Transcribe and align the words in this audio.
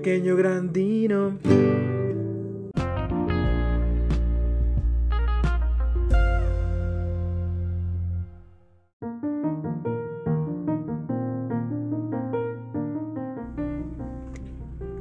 pequeño 0.00 0.34
grandino. 0.34 1.38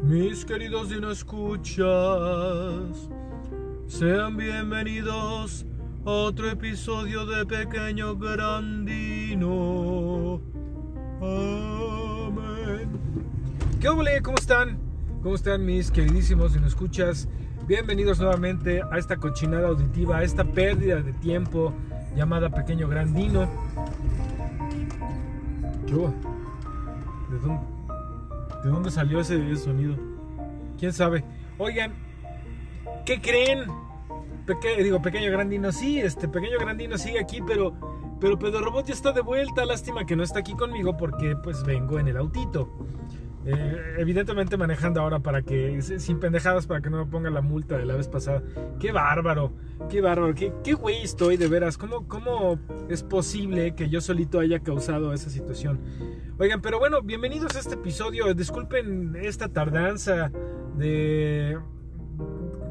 Mis 0.03 0.43
queridos 0.43 0.89
no 0.99 1.11
escuchas, 1.11 1.87
sean 3.87 4.35
bienvenidos 4.35 5.65
a 6.03 6.11
otro 6.11 6.49
episodio 6.49 7.25
de 7.25 7.45
Pequeño 7.45 8.17
Grandino. 8.17 9.61
Amén. 11.21 12.89
¿Qué? 13.79 14.21
¿Cómo 14.21 14.37
están? 14.37 14.88
¿Cómo 15.21 15.35
están 15.35 15.65
mis 15.65 15.91
queridísimos 15.91 16.55
y 16.55 16.61
no 16.61 16.67
escuchas? 16.67 17.27
Bienvenidos 17.67 18.19
nuevamente 18.19 18.81
a 18.89 18.97
esta 18.97 19.17
cochinada 19.17 19.67
auditiva, 19.67 20.17
a 20.17 20.23
esta 20.23 20.45
pérdida 20.45 21.01
de 21.01 21.11
tiempo 21.11 21.73
llamada 22.15 22.49
Pequeño 22.49 22.87
Grandino. 22.87 23.49
¿Qué? 25.85 25.93
¿De 25.93 27.39
dónde, 27.41 27.61
¿De 28.63 28.69
dónde 28.69 28.91
salió 28.91 29.19
ese, 29.19 29.57
sonido? 29.57 29.97
¿Quién 30.77 30.93
sabe? 30.93 31.25
Oigan, 31.57 31.93
¿qué 33.05 33.19
creen? 33.19 33.65
Digo, 34.81 35.01
Pequeño 35.01 35.31
Grandino, 35.31 35.73
sí, 35.73 35.99
este 35.99 36.29
Pequeño 36.29 36.57
Grandino 36.59 36.97
sigue 36.97 37.19
aquí, 37.19 37.41
pero, 37.45 37.73
pero 38.21 38.39
Pedro 38.39 38.61
Robot 38.61 38.85
ya 38.85 38.93
está 38.93 39.11
de 39.11 39.19
vuelta. 39.19 39.65
Lástima 39.65 40.05
que 40.05 40.15
no 40.15 40.23
está 40.23 40.39
aquí 40.39 40.53
conmigo 40.53 40.95
porque 40.95 41.35
pues 41.35 41.61
vengo 41.65 41.99
en 41.99 42.07
el 42.07 42.15
autito. 42.15 42.69
Eh, 43.45 43.95
evidentemente 43.97 44.57
manejando 44.57 44.99
ahora 44.99 45.19
para 45.19 45.41
que, 45.41 45.81
sin 45.81 46.19
pendejadas, 46.19 46.67
para 46.67 46.81
que 46.81 46.89
no 46.89 46.97
me 46.97 47.09
ponga 47.09 47.29
la 47.29 47.41
multa 47.41 47.77
de 47.77 47.85
la 47.85 47.95
vez 47.95 48.07
pasada. 48.07 48.43
Qué 48.79 48.91
bárbaro, 48.91 49.53
qué 49.89 50.01
bárbaro, 50.01 50.35
qué, 50.35 50.53
qué 50.63 50.73
güey 50.73 51.01
estoy 51.03 51.37
de 51.37 51.47
veras. 51.47 51.77
¿Cómo, 51.77 52.07
¿Cómo 52.07 52.59
es 52.89 53.03
posible 53.03 53.75
que 53.75 53.89
yo 53.89 54.01
solito 54.01 54.39
haya 54.39 54.59
causado 54.59 55.13
esa 55.13 55.29
situación? 55.29 55.79
Oigan, 56.37 56.61
pero 56.61 56.79
bueno, 56.79 57.01
bienvenidos 57.01 57.55
a 57.55 57.59
este 57.59 57.75
episodio. 57.75 58.33
Disculpen 58.33 59.15
esta 59.15 59.47
tardanza 59.47 60.31
de 60.77 61.57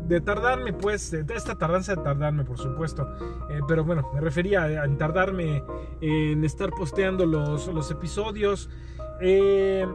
de 0.08 0.22
tardarme, 0.22 0.72
pues, 0.72 1.12
esta 1.12 1.58
tardanza 1.58 1.94
de 1.94 2.02
tardarme, 2.02 2.42
por 2.42 2.58
supuesto. 2.58 3.06
Eh, 3.50 3.60
pero 3.68 3.84
bueno, 3.84 4.08
me 4.14 4.22
refería 4.22 4.62
a, 4.62 4.84
a 4.84 4.96
tardarme 4.96 5.62
en 6.00 6.44
estar 6.44 6.70
posteando 6.70 7.26
los, 7.26 7.66
los 7.68 7.90
episodios. 7.90 8.70
Eh, 9.20 9.86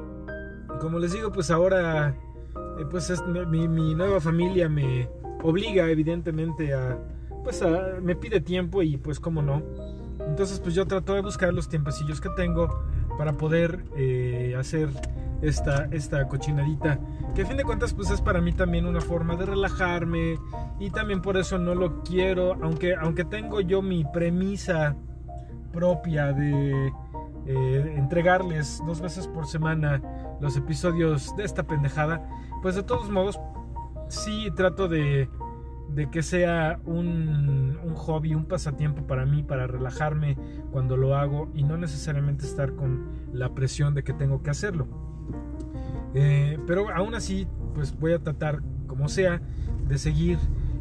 como 0.83 0.99
les 0.99 1.13
digo, 1.13 1.31
pues 1.31 1.49
ahora, 1.49 2.13
eh, 2.79 2.85
pues 2.91 3.09
es- 3.09 3.23
mi, 3.25 3.67
nueva 3.95 4.19
familia 4.19 4.69
me 4.69 5.09
obliga, 5.41 5.89
evidentemente, 5.89 6.73
a, 6.73 6.97
pues 7.43 7.61
a, 7.61 7.99
me 8.01 8.15
pide 8.15 8.41
tiempo 8.41 8.83
y 8.83 8.97
pues 8.97 9.19
cómo 9.19 9.41
no. 9.41 9.63
Entonces, 10.27 10.59
pues 10.59 10.75
yo 10.75 10.85
trato 10.85 11.13
de 11.13 11.21
buscar 11.21 11.53
los 11.53 11.69
tiempecillos 11.69 12.21
que 12.21 12.29
tengo 12.35 12.83
para 13.17 13.33
poder 13.33 13.85
eh, 13.95 14.55
hacer 14.57 14.89
esta, 15.41 15.87
esta 15.91 16.27
cochinadita. 16.27 16.99
Que 17.33 17.43
a 17.43 17.45
fin 17.45 17.57
de 17.57 17.63
cuentas, 17.63 17.93
pues 17.93 18.09
es 18.09 18.21
para 18.21 18.41
mí 18.41 18.53
también 18.53 18.85
una 18.85 19.01
forma 19.01 19.35
de 19.35 19.45
relajarme. 19.45 20.37
Y 20.79 20.89
también 20.91 21.21
por 21.21 21.37
eso 21.37 21.57
no 21.57 21.75
lo 21.75 22.03
quiero. 22.03 22.57
Aunque, 22.61 22.93
aunque 22.95 23.25
tengo 23.25 23.61
yo 23.61 23.81
mi 23.81 24.03
premisa 24.05 24.95
propia 25.71 26.31
de 26.31 26.91
eh, 27.45 27.95
entregarles 27.97 28.81
dos 28.85 29.01
veces 29.01 29.27
por 29.27 29.45
semana 29.47 30.01
los 30.39 30.55
episodios 30.57 31.35
de 31.35 31.43
esta 31.43 31.63
pendejada. 31.63 32.27
Pues 32.61 32.75
de 32.75 32.83
todos 32.83 33.09
modos, 33.09 33.39
sí 34.07 34.49
trato 34.55 34.87
de, 34.87 35.29
de 35.89 36.09
que 36.09 36.23
sea 36.23 36.79
un, 36.85 37.77
un 37.83 37.95
hobby, 37.95 38.33
un 38.33 38.45
pasatiempo 38.45 39.05
para 39.05 39.25
mí, 39.25 39.43
para 39.43 39.67
relajarme 39.67 40.37
cuando 40.71 40.97
lo 40.97 41.15
hago 41.15 41.49
y 41.53 41.63
no 41.63 41.77
necesariamente 41.77 42.45
estar 42.45 42.73
con 42.75 43.05
la 43.33 43.53
presión 43.53 43.93
de 43.93 44.03
que 44.03 44.13
tengo 44.13 44.41
que 44.41 44.49
hacerlo. 44.49 44.87
Eh, 46.15 46.59
pero 46.67 46.89
aún 46.89 47.15
así, 47.15 47.47
pues 47.73 47.97
voy 47.99 48.13
a 48.13 48.19
tratar, 48.19 48.61
como 48.87 49.09
sea, 49.09 49.41
de 49.87 49.97
seguir 49.97 50.37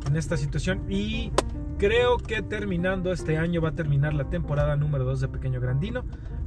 en 0.06 0.16
esta 0.16 0.36
situación 0.36 0.82
y 0.88 1.32
creo 1.78 2.18
que 2.18 2.42
terminando 2.42 3.12
este 3.12 3.38
año 3.38 3.60
va 3.60 3.70
a 3.70 3.74
terminar 3.74 4.14
la 4.14 4.30
temporada 4.30 4.76
número 4.76 5.04
2 5.04 5.20
de 5.20 5.28
Pequeño 5.28 5.60
Grandino 5.60 6.04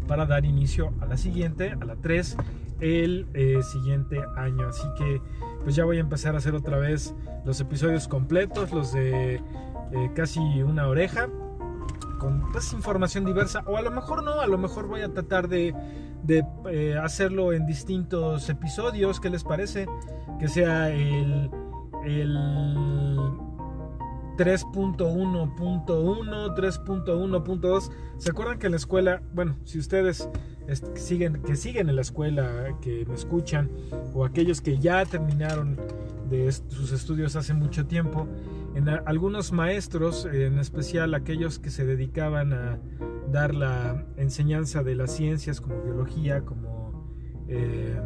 para 0.08 0.26
dar 0.26 0.46
inicio 0.46 0.94
a 1.02 1.06
la 1.06 1.18
siguiente, 1.18 1.76
a 1.80 1.86
la 1.86 1.96
3, 1.96 2.38
el 2.80 3.28
eh, 3.34 3.62
siguiente 3.64 4.22
año. 4.36 4.68
Así 4.68 4.88
que 4.98 5.22
pues 5.64 5.76
ya 5.76 5.86
voy 5.86 5.98
a 5.98 6.02
empezar 6.02 6.36
a 6.36 6.38
hacer 6.38 6.56
otra 6.56 6.78
vez 6.78 7.16
los 7.46 7.60
episodios 7.60 8.08
completos, 8.08 8.72
los 8.72 8.94
de 8.94 9.36
eh, 9.36 10.12
casi 10.16 10.40
una 10.62 10.88
oreja, 10.88 11.28
con 12.20 12.52
pues 12.52 12.72
información 12.74 13.26
diversa, 13.26 13.64
o 13.66 13.78
a 13.78 13.82
lo 13.82 13.92
mejor 13.92 14.24
no, 14.24 14.40
a 14.40 14.48
lo 14.48 14.58
mejor 14.58 14.88
voy 14.88 15.02
a 15.02 15.10
tratar 15.10 15.48
de, 15.48 15.74
de 16.24 16.46
eh, 16.70 16.98
hacerlo 17.02 17.54
en 17.54 17.66
distintos 17.66 18.50
episodios, 18.50 19.20
¿qué 19.20 19.30
les 19.30 19.44
parece? 19.44 19.88
Que 20.40 20.48
sea 20.48 20.90
el, 20.90 21.50
el 22.04 22.38
3.1.1, 24.38 26.56
3.1.2. 26.56 27.92
¿Se 28.18 28.32
acuerdan 28.32 28.60
que 28.60 28.70
la 28.70 28.76
escuela, 28.76 29.22
bueno, 29.34 29.56
si 29.64 29.80
ustedes 29.80 30.30
siguen, 30.96 31.42
que 31.44 31.56
siguen 31.56 31.90
en 31.90 31.96
la 31.96 32.02
escuela, 32.02 32.78
que 32.82 33.06
me 33.06 33.16
escuchan, 33.16 33.70
o 34.14 34.26
aquellos 34.26 34.62
que 34.62 34.80
ya 34.80 35.06
terminaron 35.06 35.78
de 36.30 36.52
sus 36.52 36.92
estudios 36.92 37.36
hace 37.36 37.54
mucho 37.54 37.86
tiempo, 37.86 38.28
en 38.76 38.90
algunos 38.90 39.52
maestros, 39.52 40.26
en 40.26 40.60
especial 40.60 41.14
aquellos 41.14 41.60
que 41.60 41.70
se 41.70 41.86
dedicaban 41.86 42.54
a 42.54 42.80
dar 43.32 43.56
la 43.56 44.06
enseñanza 44.18 44.84
de 44.84 44.96
las 44.96 45.12
ciencias 45.12 45.62
como 45.62 45.82
biología, 45.82 46.42
como, 46.42 47.10
eh, 47.48 48.00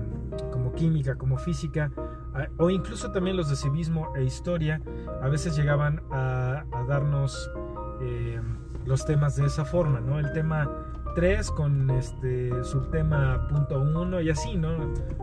como 0.52 0.74
química, 0.74 1.16
como 1.16 1.38
física, 1.38 1.92
o 2.58 2.70
incluso 2.70 3.12
también 3.12 3.38
los 3.38 3.50
de 3.50 3.56
civismo 3.56 4.16
e 4.16 4.24
historia, 4.24 4.82
a 5.22 5.28
veces 5.30 5.56
llegaban 5.56 6.02
a, 6.12 6.64
darnos 6.88 7.52
eh, 8.02 8.40
los 8.86 9.06
temas 9.06 9.36
de 9.36 9.46
esa 9.46 9.66
forma, 9.66 10.00
¿no? 10.00 10.20
El 10.20 10.32
tema 10.34 10.70
3 11.16 11.52
con 11.52 11.90
este 11.92 12.64
subtema 12.64 13.48
punto 13.48 13.80
1 13.80 14.22
y 14.22 14.30
así, 14.30 14.56
¿no? 14.56 14.78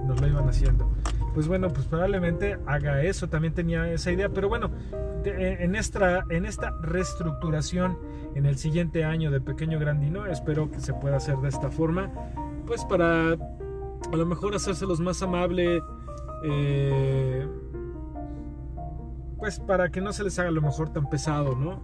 Nos 0.07 0.21
lo 0.21 0.27
iban 0.27 0.49
haciendo. 0.49 0.91
Pues 1.35 1.49
bueno, 1.49 1.69
pues 1.69 1.87
probablemente 1.87 2.59
haga 2.67 3.03
eso, 3.03 3.29
también 3.29 3.55
tenía 3.55 3.91
esa 3.91 4.11
idea, 4.11 4.29
pero 4.29 4.49
bueno, 4.49 4.71
en 5.25 5.75
esta, 5.75 6.25
en 6.31 6.47
esta 6.47 6.73
reestructuración 6.81 7.99
en 8.35 8.47
el 8.47 8.57
siguiente 8.57 9.05
año 9.05 9.31
de 9.31 9.41
Pequeño 9.41 9.79
Grandino, 9.79 10.27
espero 10.27 10.71
que 10.71 10.81
se 10.81 10.95
pueda 10.95 11.17
hacer 11.17 11.37
de 11.39 11.49
esta 11.49 11.71
forma, 11.71 12.11
pues 12.67 12.85
para 12.85 13.33
a 13.33 14.17
lo 14.17 14.27
mejor 14.27 14.55
hacérselos 14.55 15.01
más 15.01 15.23
amable, 15.23 15.83
eh, 16.49 17.47
pues 19.39 19.61
para 19.61 19.91
que 19.91 20.01
no 20.01 20.13
se 20.13 20.25
les 20.25 20.39
haga 20.39 20.49
a 20.49 20.53
lo 20.53 20.63
mejor 20.63 20.93
tan 20.93 21.09
pesado, 21.09 21.55
¿no? 21.55 21.83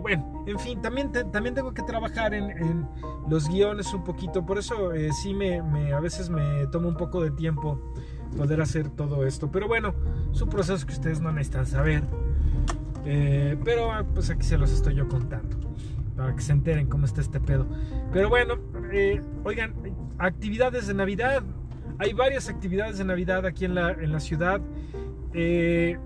Bueno, 0.00 0.44
en 0.46 0.58
fin, 0.58 0.80
también, 0.82 1.12
también 1.12 1.54
tengo 1.54 1.72
que 1.72 1.82
trabajar 1.82 2.34
en, 2.34 2.86
los 3.28 3.48
guiones 3.48 3.94
un 3.94 4.02
poquito, 4.02 4.44
por 4.44 4.58
eso 4.58 4.92
eh, 4.92 5.12
sí 5.12 5.32
me, 5.32 5.60
a 5.92 6.00
veces 6.00 6.28
me 6.28 6.66
toma 6.66 6.88
un 6.88 6.96
poco 6.96 7.22
de 7.22 7.30
tiempo 7.30 7.80
poder 8.36 8.60
hacer 8.60 8.88
todo 8.90 9.24
esto, 9.24 9.50
pero 9.50 9.68
bueno, 9.68 9.94
es 10.32 10.42
un 10.42 10.48
proceso 10.48 10.84
que 10.86 10.92
ustedes 10.92 11.20
no 11.20 11.32
necesitan 11.32 11.66
saber, 11.66 12.02
Eh, 13.06 13.56
pero 13.64 13.90
ah, 13.90 14.04
pues 14.14 14.28
aquí 14.28 14.44
se 14.44 14.58
los 14.58 14.70
estoy 14.70 14.94
yo 14.94 15.08
contando, 15.08 15.56
para 16.16 16.34
que 16.34 16.42
se 16.42 16.52
enteren 16.52 16.86
cómo 16.86 17.06
está 17.06 17.20
este 17.22 17.40
pedo. 17.40 17.66
Pero 18.12 18.28
bueno, 18.28 18.56
oigan, 19.44 19.74
actividades 20.18 20.86
de 20.86 20.94
Navidad, 20.94 21.42
hay 22.00 22.14
varias 22.14 22.48
actividades 22.48 22.96
de 22.96 23.04
Navidad 23.04 23.44
aquí 23.44 23.66
en 23.66 23.74
la, 23.74 23.90
en 23.90 24.10
la 24.10 24.20
ciudad. 24.20 24.62
Eh, 25.34 25.98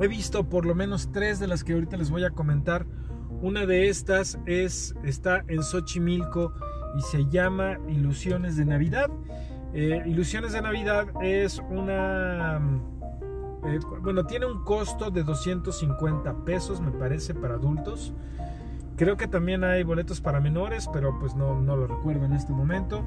he 0.00 0.08
visto 0.08 0.48
por 0.48 0.66
lo 0.66 0.74
menos 0.74 1.12
tres 1.12 1.38
de 1.38 1.46
las 1.46 1.62
que 1.62 1.74
ahorita 1.74 1.96
les 1.96 2.10
voy 2.10 2.24
a 2.24 2.30
comentar. 2.30 2.84
Una 3.40 3.66
de 3.66 3.88
estas 3.88 4.36
es, 4.46 4.96
está 5.04 5.44
en 5.46 5.62
Xochimilco 5.62 6.52
y 6.98 7.02
se 7.02 7.26
llama 7.26 7.78
Ilusiones 7.88 8.56
de 8.56 8.64
Navidad. 8.64 9.08
Eh, 9.74 10.02
Ilusiones 10.06 10.52
de 10.54 10.60
Navidad 10.60 11.06
es 11.22 11.62
una... 11.70 12.56
eh, 13.64 13.78
bueno, 14.02 14.26
tiene 14.26 14.46
un 14.46 14.64
costo 14.64 15.12
de 15.12 15.22
250 15.22 16.44
pesos, 16.44 16.80
me 16.80 16.90
parece, 16.90 17.32
para 17.32 17.54
adultos. 17.54 18.12
Creo 18.98 19.16
que 19.16 19.28
también 19.28 19.64
hay 19.64 19.84
boletos 19.84 20.20
para 20.20 20.40
menores, 20.40 20.88
pero 20.92 21.18
pues 21.18 21.34
no, 21.34 21.60
no 21.60 21.76
lo 21.76 21.86
recuerdo 21.86 22.26
en 22.26 22.32
este 22.34 22.52
momento. 22.52 23.02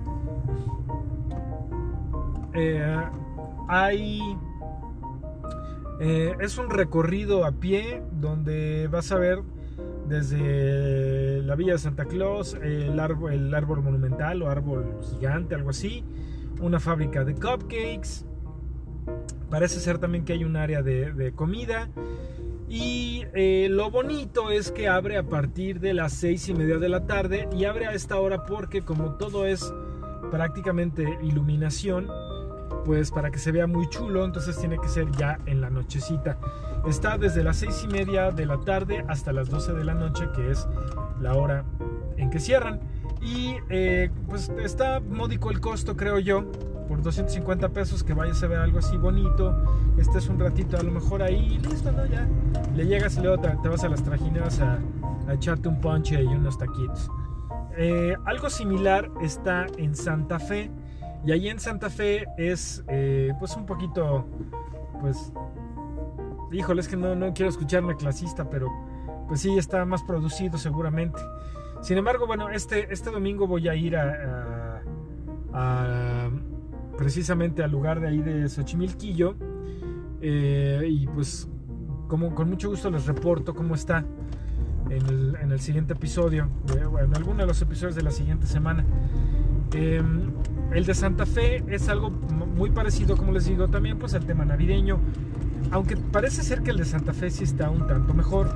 Eh, 2.54 2.96
hay 3.68 4.20
eh, 6.00 6.36
es 6.40 6.58
un 6.58 6.70
recorrido 6.70 7.46
a 7.46 7.52
pie 7.52 8.02
donde 8.12 8.88
vas 8.88 9.12
a 9.12 9.18
ver 9.18 9.44
desde 10.08 11.44
la 11.44 11.56
Villa 11.56 11.74
de 11.74 11.80
Santa 11.80 12.06
Claus, 12.06 12.56
el 12.56 13.00
árbol, 13.00 13.34
el 13.34 13.54
árbol 13.54 13.84
monumental 13.84 14.42
o 14.42 14.50
árbol 14.50 14.98
gigante, 15.12 15.56
algo 15.56 15.70
así, 15.70 16.04
una 16.60 16.80
fábrica 16.80 17.24
de 17.24 17.36
cupcakes, 17.36 18.26
Parece 19.52 19.82
ser 19.82 19.98
también 19.98 20.24
que 20.24 20.32
hay 20.32 20.46
un 20.46 20.56
área 20.56 20.82
de, 20.82 21.34
comida. 21.36 21.90
Y 22.74 23.26
eh, 23.34 23.68
lo 23.70 23.92
bonito 23.92 24.50
es 24.50 24.72
que 24.72 24.88
abre 24.88 25.18
a 25.18 25.24
partir 25.24 25.82
de 25.82 25.94
las 25.94 26.14
seis 26.14 26.48
y 26.48 26.54
media 26.54 26.78
de 26.78 26.88
la 26.88 27.06
tarde 27.06 27.50
y 27.54 27.66
abre 27.66 27.86
a 27.86 27.92
esta 27.92 28.18
hora 28.18 28.46
porque 28.46 28.82
como 28.82 29.16
todo 29.16 29.46
es 29.46 29.74
prácticamente 30.32 31.20
iluminación, 31.22 32.08
pues 32.86 33.12
para 33.12 33.30
que 33.30 33.40
se 33.40 33.52
vea 33.52 33.68
muy 33.68 33.90
chulo, 33.90 34.24
entonces 34.24 34.58
tiene 34.58 34.80
que 34.80 34.88
ser 34.88 35.12
ya 35.12 35.38
en 35.48 35.60
la 35.60 35.70
nochecita. 35.70 36.38
Está 36.88 37.18
desde 37.18 37.44
las 37.44 37.58
seis 37.58 37.84
y 37.84 37.92
media 37.92 38.32
de 38.32 38.46
la 38.46 38.58
tarde 38.62 39.04
hasta 39.10 39.34
las 39.34 39.50
12 39.50 39.74
de 39.74 39.84
la 39.84 39.94
noche, 39.94 40.30
que 40.34 40.50
es 40.50 40.66
la 41.20 41.34
hora 41.34 41.66
en 42.16 42.30
que 42.30 42.40
cierran. 42.40 42.80
Y 43.22 43.58
eh, 43.70 44.10
pues 44.30 44.50
está 44.64 45.02
módico 45.02 45.52
el 45.52 45.60
costo, 45.60 45.98
creo 45.98 46.20
yo 46.20 46.46
por 46.92 47.02
250 47.02 47.70
pesos 47.70 48.04
que 48.04 48.14
vayas 48.14 48.44
a 48.44 48.48
ver 48.48 48.60
algo 48.60 48.80
así 48.80 48.98
bonito, 48.98 49.56
estés 49.98 50.28
un 50.28 50.38
ratito 50.38 50.78
a 50.78 50.84
lo 50.84 50.92
mejor 50.92 51.24
ahí, 51.24 51.58
listo, 51.60 51.90
¿no? 51.90 52.06
Ya 52.06 52.28
le 52.76 52.86
llegas 52.86 53.16
y 53.16 53.22
luego 53.22 53.40
te, 53.40 53.70
vas 53.70 53.86
a 53.86 53.88
las 53.88 54.04
trajineras 54.04 54.60
a, 54.60 54.78
echarte 55.32 55.70
un 55.70 55.80
ponche 55.80 56.22
y 56.22 56.28
unos 56.28 56.58
taquitos. 56.58 57.10
Eh, 57.78 58.14
algo 58.26 58.50
similar 58.50 59.10
está 59.22 59.68
en 59.78 59.96
Santa 59.96 60.38
Fe 60.38 60.70
y 61.26 61.32
ahí 61.32 61.48
en 61.48 61.62
Santa 61.62 61.90
Fe 61.90 62.26
es 62.38 62.84
eh, 62.90 63.32
pues 63.40 63.56
un 63.56 63.66
poquito, 63.66 64.26
pues, 65.00 65.32
híjole, 66.52 66.82
es 66.82 66.90
que 66.90 66.98
no, 66.98 67.16
no 67.16 67.34
quiero 67.34 67.50
escucharme 67.50 67.96
clasista, 67.96 68.50
pero 68.50 68.68
pues 69.30 69.40
sí, 69.40 69.58
está 69.58 69.86
más 69.86 70.04
producido 70.04 70.58
seguramente. 70.58 71.22
Sin 71.84 71.98
embargo, 71.98 72.28
bueno, 72.28 72.50
este, 72.50 72.92
este 72.92 73.12
domingo 73.12 73.48
voy 73.48 73.70
a 73.70 73.76
ir 73.76 73.96
a, 73.96 74.82
a 75.54 76.11
precisamente 76.98 77.64
al 77.64 77.72
lugar 77.72 78.00
de 78.00 78.08
ahí 78.08 78.22
de 78.22 78.48
Xochimilquillo. 78.48 79.36
Eh, 80.22 80.88
y 80.88 81.08
pues 81.08 81.48
como 82.08 82.36
con 82.36 82.50
mucho 82.50 82.70
gusto 82.70 82.92
les 82.92 83.08
reporto 83.08 83.56
cómo 83.56 83.74
está 83.74 84.06
en 84.90 85.52
el, 85.52 85.60
siguiente 85.62 85.94
episodio, 85.94 86.50
en 87.02 87.16
alguno 87.16 87.38
de 87.38 87.46
los 87.46 87.62
episodios 87.62 87.96
de 87.96 88.02
la 88.02 88.12
siguiente 88.12 88.46
semana. 88.46 88.86
Em, 89.74 90.32
el 90.74 90.86
de 90.86 90.94
Santa 90.94 91.26
Fe 91.26 91.64
es 91.70 91.88
algo 91.88 92.10
muy 92.10 92.72
parecido, 92.72 93.16
como 93.16 93.32
les 93.32 93.46
digo, 93.46 93.70
también 93.70 93.98
pues 93.98 94.14
al 94.14 94.26
tema 94.26 94.44
navideño, 94.44 95.00
aunque 95.72 95.96
parece 95.96 96.44
ser 96.44 96.62
que 96.62 96.72
el 96.72 96.78
de 96.78 96.86
Santa 96.86 97.14
Fe 97.14 97.30
sí 97.30 97.46
está 97.46 97.70
un 97.70 97.88
tanto 97.88 98.14
mejor. 98.14 98.54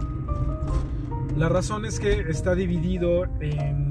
La 1.37 1.49
razón 1.49 1.85
es 1.85 1.99
que 1.99 2.29
está 2.29 2.55
dividido 2.55 3.25
en 3.39 3.84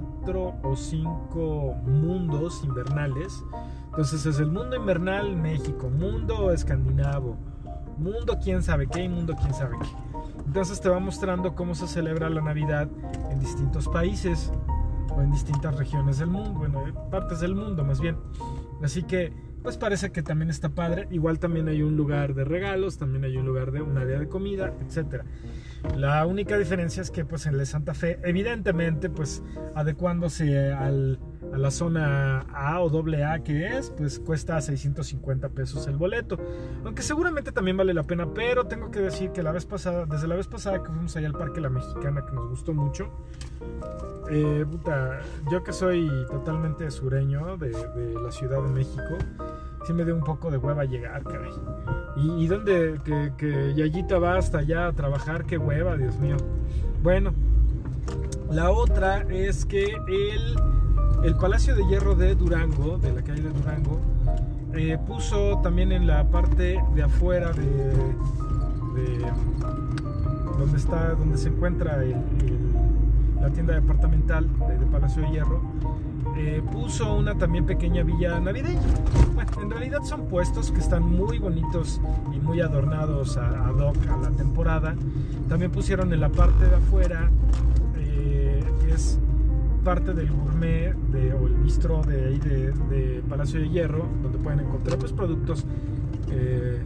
cuatro 0.00 0.54
o 0.62 0.76
cinco 0.76 1.74
mundos 1.84 2.62
invernales. 2.64 3.44
Entonces 3.86 4.26
es 4.26 4.40
el 4.40 4.50
mundo 4.50 4.76
invernal 4.76 5.36
México, 5.36 5.88
mundo 5.88 6.50
escandinavo, 6.50 7.36
mundo 7.96 8.38
quién 8.42 8.62
sabe 8.62 8.88
qué 8.88 9.04
y 9.04 9.08
mundo 9.08 9.36
quién 9.40 9.54
sabe 9.54 9.76
qué. 9.80 9.88
Entonces 10.46 10.80
te 10.80 10.88
va 10.88 10.98
mostrando 10.98 11.54
cómo 11.54 11.74
se 11.74 11.86
celebra 11.86 12.28
la 12.28 12.40
Navidad 12.40 12.88
en 13.30 13.38
distintos 13.38 13.88
países 13.88 14.52
o 15.16 15.22
en 15.22 15.30
distintas 15.30 15.76
regiones 15.76 16.18
del 16.18 16.28
mundo, 16.28 16.58
bueno, 16.58 16.82
partes 17.10 17.40
del 17.40 17.54
mundo 17.54 17.84
más 17.84 18.00
bien. 18.00 18.16
Así 18.82 19.04
que 19.04 19.32
pues 19.62 19.78
parece 19.78 20.12
que 20.12 20.22
también 20.22 20.50
está 20.50 20.68
padre. 20.68 21.08
Igual 21.10 21.38
también 21.38 21.68
hay 21.68 21.82
un 21.82 21.96
lugar 21.96 22.34
de 22.34 22.44
regalos, 22.44 22.98
también 22.98 23.24
hay 23.24 23.38
un 23.38 23.46
lugar 23.46 23.72
de 23.72 23.80
un 23.80 23.96
área 23.96 24.18
de 24.18 24.28
comida, 24.28 24.74
etcétera. 24.86 25.24
La 25.96 26.26
única 26.26 26.58
diferencia 26.58 27.02
es 27.02 27.10
que 27.10 27.24
pues 27.24 27.46
en 27.46 27.54
el 27.54 27.66
Santa 27.66 27.94
Fe, 27.94 28.18
evidentemente, 28.24 29.08
pues 29.10 29.42
adecuándose 29.74 30.72
al, 30.72 31.20
a 31.52 31.58
la 31.58 31.70
zona 31.70 32.40
A 32.52 32.80
o 32.80 32.90
doble 32.90 33.24
A 33.24 33.44
que 33.44 33.78
es, 33.78 33.90
pues 33.90 34.18
cuesta 34.18 34.60
650 34.60 35.50
pesos 35.50 35.86
el 35.86 35.96
boleto. 35.96 36.36
Aunque 36.84 37.02
seguramente 37.02 37.52
también 37.52 37.76
vale 37.76 37.94
la 37.94 38.02
pena, 38.02 38.26
pero 38.34 38.66
tengo 38.66 38.90
que 38.90 39.00
decir 39.00 39.30
que 39.30 39.42
la 39.42 39.52
vez 39.52 39.66
pasada, 39.66 40.04
desde 40.06 40.26
la 40.26 40.34
vez 40.34 40.48
pasada 40.48 40.82
que 40.82 40.90
fuimos 40.90 41.14
allá 41.16 41.28
al 41.28 41.34
Parque 41.34 41.60
La 41.60 41.70
Mexicana, 41.70 42.24
que 42.26 42.32
nos 42.32 42.50
gustó 42.50 42.74
mucho, 42.74 43.08
eh, 44.30 44.64
puta, 44.68 45.20
yo 45.50 45.62
que 45.62 45.72
soy 45.72 46.08
totalmente 46.28 46.90
sureño 46.90 47.56
de, 47.56 47.70
de 47.70 48.14
la 48.20 48.32
Ciudad 48.32 48.62
de 48.62 48.70
México, 48.70 49.18
sí 49.86 49.92
me 49.92 50.04
dio 50.04 50.14
un 50.14 50.22
poco 50.22 50.50
de 50.50 50.56
hueva 50.56 50.84
llegar, 50.84 51.22
caray. 51.22 51.52
¿Y, 52.16 52.46
dónde? 52.46 53.00
Que, 53.04 53.32
que 53.36 53.74
Yayita 53.74 54.18
va 54.18 54.36
hasta 54.36 54.58
allá 54.58 54.86
a 54.86 54.92
trabajar, 54.92 55.44
qué 55.44 55.58
hueva, 55.58 55.96
Dios 55.96 56.18
mío. 56.18 56.36
Bueno, 57.02 57.32
la 58.50 58.70
otra 58.70 59.22
es 59.28 59.64
que 59.64 59.84
el, 60.08 60.56
el 61.24 61.34
Palacio 61.36 61.74
de 61.74 61.86
Hierro 61.86 62.14
de 62.14 62.34
Durango, 62.34 62.98
de 62.98 63.12
la 63.12 63.22
calle 63.22 63.42
de 63.42 63.50
Durango, 63.50 64.00
eh, 64.74 64.98
puso 65.06 65.60
también 65.62 65.92
en 65.92 66.06
la 66.06 66.24
parte 66.24 66.82
de 66.94 67.02
afuera 67.02 67.52
de, 67.52 67.92
donde 70.58 70.76
está, 70.76 71.10
donde 71.10 71.38
se 71.38 71.48
encuentra 71.48 72.02
la 73.40 73.50
tienda 73.50 73.74
departamental 73.74 74.48
de 74.78 74.86
Palacio 74.86 75.22
de 75.22 75.30
Hierro, 75.30 75.62
eh, 76.36 76.62
puso 76.72 77.14
una 77.14 77.36
también 77.36 77.64
pequeña 77.64 78.02
villa 78.02 78.40
navideña. 78.40 78.80
Bueno, 79.34 79.50
en 79.62 79.70
realidad 79.70 80.02
son 80.02 80.26
puestos 80.26 80.72
que 80.72 80.80
están 80.80 81.04
muy 81.04 81.38
bonitos 81.38 82.00
y 82.34 82.40
muy 82.40 82.60
adornados 82.60 83.36
a, 83.36 83.70
hoc 83.70 83.96
a 84.08 84.16
la 84.16 84.30
temporada. 84.30 84.96
También 85.48 85.70
pusieron 85.70 86.12
en 86.12 86.20
la 86.20 86.30
parte 86.30 86.64
de 86.66 86.74
afuera, 86.74 87.30
eh, 87.98 88.64
es 88.92 89.18
parte 89.84 90.12
del 90.12 90.30
gourmet 90.32 90.94
de, 91.12 91.32
o 91.34 91.46
el 91.46 91.54
bistro 91.54 92.02
de 92.02 92.26
ahí 92.26 92.38
de, 92.38 93.22
Palacio 93.28 93.60
de 93.60 93.68
Hierro, 93.68 94.06
donde 94.22 94.38
pueden 94.38 94.60
encontrar 94.60 94.98
pues, 94.98 95.12
productos 95.12 95.64
eh, 96.30 96.82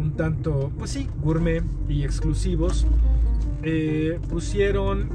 un 0.00 0.12
tanto, 0.12 0.72
pues 0.76 0.90
sí, 0.90 1.08
gourmet 1.22 1.62
y 1.88 2.02
exclusivos. 2.02 2.86
pusieron 4.28 5.08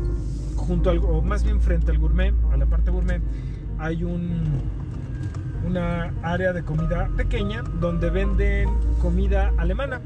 junto 0.56 0.90
al, 0.90 1.00
o 1.00 1.22
más 1.22 1.44
bien 1.44 1.60
frente 1.60 1.92
al 1.92 1.98
gourmet, 1.98 2.34
a 2.52 2.58
la 2.58 2.66
parte 2.66 2.92
gourmet, 2.92 3.22
hay 3.80 4.04
un, 4.04 4.62
una 5.66 6.14
área 6.22 6.54
de 6.54 6.64
comida 6.64 7.10
pequeña 7.16 7.62
donde 7.62 8.10
venden 8.10 8.70
comida 9.02 9.52
alemana. 9.58 10.02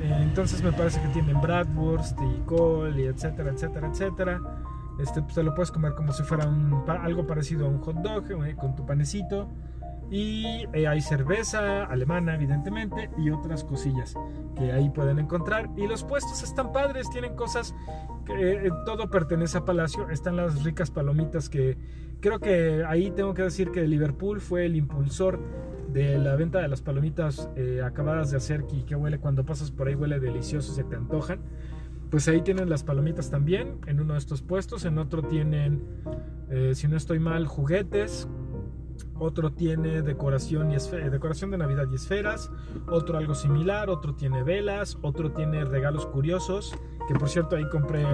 Eh, 0.00 0.18
entonces 0.22 0.62
me 0.62 0.72
parece 0.72 1.00
que 1.00 1.08
tienen 1.08 1.40
bratwurst 1.40 2.18
y 2.20 2.40
col 2.46 2.98
y 2.98 3.04
etcétera, 3.04 3.50
etcétera, 3.50 3.88
etcétera. 3.88 4.40
Este, 4.98 5.22
pues 5.22 5.34
te 5.34 5.42
lo 5.42 5.54
puedes 5.54 5.70
comer 5.70 5.94
como 5.94 6.12
si 6.12 6.22
fuera 6.22 6.46
un, 6.46 6.84
algo 6.88 7.26
parecido 7.26 7.66
a 7.66 7.68
un 7.68 7.80
hot 7.80 7.96
dog 7.96 8.24
eh, 8.44 8.56
con 8.56 8.74
tu 8.74 8.84
panecito. 8.86 9.48
Y 10.10 10.66
eh, 10.72 10.86
hay 10.88 11.00
cerveza 11.00 11.84
alemana, 11.84 12.34
evidentemente, 12.34 13.10
y 13.18 13.30
otras 13.30 13.64
cosillas 13.64 14.14
que 14.56 14.72
ahí 14.72 14.88
pueden 14.90 15.18
encontrar. 15.18 15.70
Y 15.76 15.86
los 15.86 16.04
puestos 16.04 16.42
están 16.42 16.72
padres, 16.72 17.10
tienen 17.10 17.34
cosas 17.36 17.74
que 18.24 18.70
todo 18.86 19.10
pertenece 19.10 19.58
a 19.58 19.64
Palacio. 19.64 20.08
Están 20.10 20.36
las 20.36 20.64
ricas 20.64 20.90
palomitas 20.90 21.48
que 21.48 21.76
creo 22.20 22.38
que 22.40 22.84
ahí 22.86 23.10
tengo 23.10 23.34
que 23.34 23.42
decir 23.42 23.70
que 23.70 23.86
Liverpool 23.86 24.40
fue 24.40 24.66
el 24.66 24.76
impulsor 24.76 25.38
de 25.92 26.18
la 26.18 26.36
venta 26.36 26.60
de 26.60 26.68
las 26.68 26.82
palomitas 26.82 27.48
eh, 27.56 27.80
acabadas 27.84 28.30
de 28.30 28.36
hacer 28.36 28.64
y 28.72 28.82
que 28.82 28.94
huele 28.94 29.18
cuando 29.18 29.44
pasas 29.44 29.70
por 29.70 29.88
ahí 29.88 29.94
huele 29.94 30.20
delicioso, 30.20 30.72
se 30.72 30.84
te 30.84 30.96
antojan. 30.96 31.40
Pues 32.10 32.26
ahí 32.28 32.40
tienen 32.40 32.70
las 32.70 32.84
palomitas 32.84 33.30
también 33.30 33.78
en 33.86 34.00
uno 34.00 34.14
de 34.14 34.18
estos 34.18 34.40
puestos, 34.40 34.84
en 34.86 34.98
otro 34.98 35.22
tienen, 35.22 35.82
eh, 36.50 36.72
si 36.74 36.88
no 36.88 36.96
estoy 36.96 37.18
mal, 37.18 37.46
juguetes, 37.46 38.28
otro 39.18 39.52
tiene 39.52 40.02
decoración, 40.02 40.70
y 40.72 40.76
decoración 41.10 41.50
de 41.50 41.58
Navidad 41.58 41.86
y 41.90 41.94
esferas, 41.94 42.50
otro 42.88 43.18
algo 43.18 43.34
similar, 43.34 43.90
otro 43.90 44.14
tiene 44.14 44.42
velas, 44.42 44.98
otro 45.02 45.32
tiene 45.32 45.64
regalos 45.64 46.06
curiosos, 46.06 46.74
que 47.08 47.14
por 47.14 47.28
cierto 47.28 47.56
ahí 47.56 47.68
compré 47.68 48.04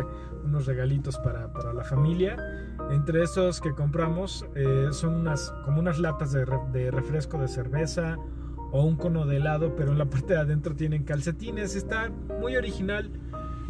unos 0.45 0.67
regalitos 0.67 1.19
para, 1.19 1.53
para 1.53 1.73
la 1.73 1.85
familia. 1.85 2.37
Entre 2.91 3.23
esos 3.23 3.61
que 3.61 3.73
compramos 3.73 4.47
eh, 4.55 4.88
son 4.93 5.14
unas, 5.14 5.50
como 5.64 5.81
unas 5.81 5.99
latas 5.99 6.33
de, 6.33 6.47
de, 6.73 6.91
refresco 6.91 7.38
de 7.38 7.49
cerveza 7.49 8.17
o 8.73 8.85
un 8.85 8.97
cono 8.97 9.26
de 9.26 9.37
helado, 9.37 9.75
pero 9.76 9.93
en 9.93 9.99
la 9.99 10.05
parte 10.05 10.35
de 10.35 10.41
adentro 10.41 10.75
tienen 10.75 11.05
calcetines. 11.05 11.75
Está 11.76 12.11
muy 12.41 12.57
original, 12.57 13.11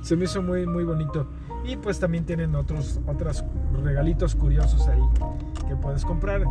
se 0.03 0.17
me 0.17 0.25
hizo 0.25 0.43
muy, 0.43 0.67
muy 0.67 0.85
bonito. 0.85 1.29
Y 1.65 1.77
pues 1.77 1.99
también 1.99 2.27
tienen 2.27 2.55
otros, 2.55 3.01
otros 3.07 3.45
regalitos 3.83 4.35
curiosos 4.35 4.87
ahí 4.89 5.01
que 5.67 5.77
puedes 5.77 6.05
comprar. 6.05 6.45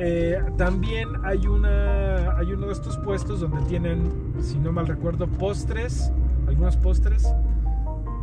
Eh, 0.00 0.40
también 0.56 1.08
hay, 1.24 1.48
una, 1.48 2.38
hay 2.38 2.52
uno 2.52 2.66
de 2.66 2.72
estos 2.72 2.96
puestos 2.98 3.40
donde 3.40 3.60
tienen, 3.62 4.12
si 4.40 4.56
no 4.56 4.70
mal 4.70 4.86
recuerdo, 4.86 5.26
postres, 5.26 6.12
algunos 6.46 6.76
postres, 6.76 7.26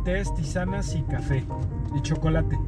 tés, 0.02 0.32
tisanas 0.34 0.94
y 0.94 1.02
café 1.02 1.44
y 1.94 2.00
chocolate. 2.00 2.58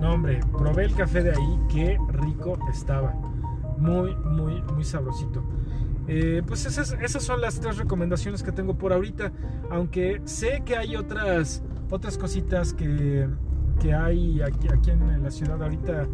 No, 0.00 0.14
hombre, 0.14 0.40
probé 0.50 0.84
el 0.86 0.94
café 0.94 1.22
de 1.22 1.32
ahí, 1.32 1.60
qué 1.70 1.98
rico 2.08 2.58
estaba. 2.72 3.12
Muy, 3.76 4.14
muy, 4.16 4.62
muy 4.62 4.84
sabrosito. 4.84 5.42
Eh, 6.08 6.42
pues 6.46 6.64
esas, 6.64 6.96
esas 7.02 7.22
son 7.22 7.40
las 7.40 7.60
tres 7.60 7.76
recomendaciones 7.76 8.42
que 8.42 8.50
tengo 8.50 8.74
por 8.74 8.94
ahorita. 8.94 9.30
Aunque 9.70 10.22
sé 10.24 10.62
que 10.64 10.76
hay 10.76 10.96
otras, 10.96 11.62
otras 11.90 12.16
cositas 12.16 12.72
que, 12.72 13.28
que 13.80 13.94
hay 13.94 14.40
aquí, 14.40 14.68
aquí 14.72 14.90
en 14.90 15.22
la 15.22 15.30
ciudad 15.30 15.62
ahorita 15.62 16.06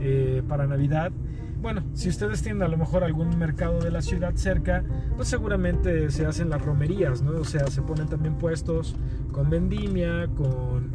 eh, 0.00 0.42
para 0.48 0.66
Navidad. 0.66 1.12
Bueno, 1.60 1.82
si 1.94 2.08
ustedes 2.08 2.42
tienen 2.42 2.62
a 2.62 2.68
lo 2.68 2.76
mejor 2.76 3.04
algún 3.04 3.38
mercado 3.38 3.80
de 3.80 3.90
la 3.90 4.02
ciudad 4.02 4.32
cerca, 4.34 4.82
pues 5.16 5.28
seguramente 5.28 6.10
se 6.10 6.26
hacen 6.26 6.48
las 6.48 6.62
romerías, 6.62 7.22
¿no? 7.22 7.38
O 7.38 7.44
sea, 7.44 7.66
se 7.66 7.82
ponen 7.82 8.08
también 8.08 8.36
puestos 8.36 8.94
con 9.32 9.50
vendimia, 9.50 10.26
con 10.36 10.90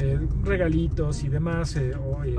eh, 0.00 0.18
regalitos 0.42 1.22
y 1.22 1.28
demás, 1.28 1.76
eh, 1.76 1.92
eh, 2.26 2.36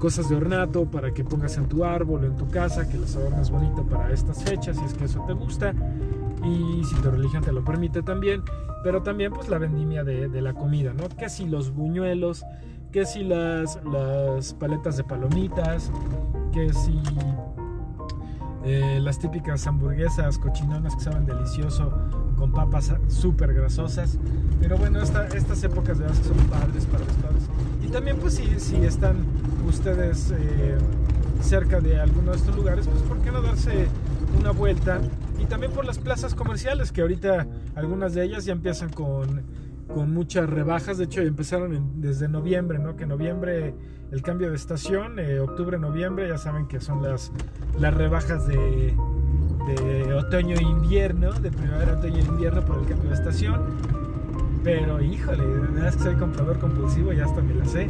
cosas 0.00 0.28
de 0.28 0.36
ornato 0.36 0.84
para 0.86 1.12
que 1.12 1.24
pongas 1.24 1.56
en 1.56 1.68
tu 1.68 1.84
árbol 1.84 2.24
o 2.24 2.26
en 2.26 2.36
tu 2.36 2.48
casa, 2.48 2.88
que 2.88 2.98
las 2.98 3.14
adornes 3.16 3.50
bonito 3.50 3.84
para 3.84 4.12
estas 4.12 4.42
fechas, 4.42 4.76
si 4.76 4.84
es 4.84 4.94
que 4.94 5.04
eso 5.04 5.24
te 5.26 5.32
gusta, 5.32 5.72
y 6.44 6.84
si 6.84 6.94
tu 6.96 7.10
religión 7.10 7.42
te 7.42 7.52
lo 7.52 7.64
permite 7.64 8.02
también, 8.02 8.42
pero 8.82 9.02
también 9.02 9.32
pues 9.32 9.48
la 9.48 9.58
vendimia 9.58 10.04
de, 10.04 10.28
de 10.28 10.42
la 10.42 10.54
comida, 10.54 10.92
¿no? 10.92 11.08
Que 11.08 11.28
si 11.28 11.46
los 11.46 11.72
buñuelos, 11.72 12.44
que 12.92 13.04
si 13.04 13.22
las, 13.22 13.78
las 13.84 14.54
paletas 14.54 14.96
de 14.96 15.04
palomitas, 15.04 15.90
que 16.52 16.72
si 16.72 17.00
eh, 18.64 18.98
las 19.00 19.18
típicas 19.18 19.66
hamburguesas 19.66 20.38
cochinonas 20.38 20.96
que 20.96 21.02
saben 21.02 21.26
delicioso 21.26 21.92
con 22.36 22.52
papas 22.52 22.94
súper 23.08 23.54
grasosas. 23.54 24.18
Pero 24.60 24.76
bueno, 24.76 25.00
estas 25.00 25.62
épocas 25.64 25.98
de 25.98 26.04
verdad 26.04 26.22
son 26.22 26.36
padres 26.48 26.86
para 26.86 27.04
los 27.04 27.14
padres. 27.14 27.42
Y 27.82 27.88
también 27.88 28.16
pues 28.18 28.34
si, 28.34 28.58
si 28.58 28.76
están 28.76 29.24
ustedes 29.66 30.32
eh, 30.32 30.76
cerca 31.40 31.80
de 31.80 32.00
alguno 32.00 32.32
de 32.32 32.38
estos 32.38 32.56
lugares, 32.56 32.86
pues 32.88 33.02
¿por 33.02 33.18
qué 33.18 33.30
no 33.30 33.42
darse 33.42 33.86
una 34.38 34.50
vuelta? 34.50 35.00
Y 35.38 35.44
también 35.44 35.72
por 35.72 35.84
las 35.84 35.98
plazas 35.98 36.34
comerciales, 36.34 36.90
que 36.90 37.02
ahorita 37.02 37.46
algunas 37.76 38.14
de 38.14 38.24
ellas 38.24 38.44
ya 38.44 38.52
empiezan 38.52 38.90
con 38.90 39.42
con 39.92 40.12
muchas 40.12 40.48
rebajas. 40.48 40.98
De 40.98 41.04
hecho, 41.04 41.20
empezaron 41.22 42.00
desde 42.00 42.28
noviembre, 42.28 42.78
¿no? 42.78 42.96
Que 42.96 43.06
noviembre, 43.06 43.74
el 44.10 44.22
cambio 44.22 44.50
de 44.50 44.56
estación, 44.56 45.18
eh, 45.18 45.40
octubre, 45.40 45.78
noviembre, 45.78 46.28
ya 46.28 46.38
saben 46.38 46.66
que 46.66 46.80
son 46.80 47.02
las, 47.02 47.32
las 47.78 47.94
rebajas 47.94 48.46
de, 48.46 48.94
de 49.66 50.14
otoño 50.14 50.56
e 50.56 50.62
invierno, 50.62 51.32
de 51.32 51.50
primavera, 51.50 51.98
otoño 51.98 52.18
e 52.18 52.22
invierno 52.22 52.64
por 52.64 52.78
el 52.78 52.86
cambio 52.86 53.10
de 53.10 53.14
estación. 53.14 53.62
Pero 54.64 55.00
híjole, 55.00 55.44
verdad 55.44 55.88
es 55.88 55.96
que 55.96 56.02
soy 56.02 56.14
comprador 56.16 56.58
compulsivo, 56.58 57.12
ya 57.12 57.24
hasta 57.24 57.40
me 57.40 57.54
la 57.54 57.64
sé. 57.64 57.88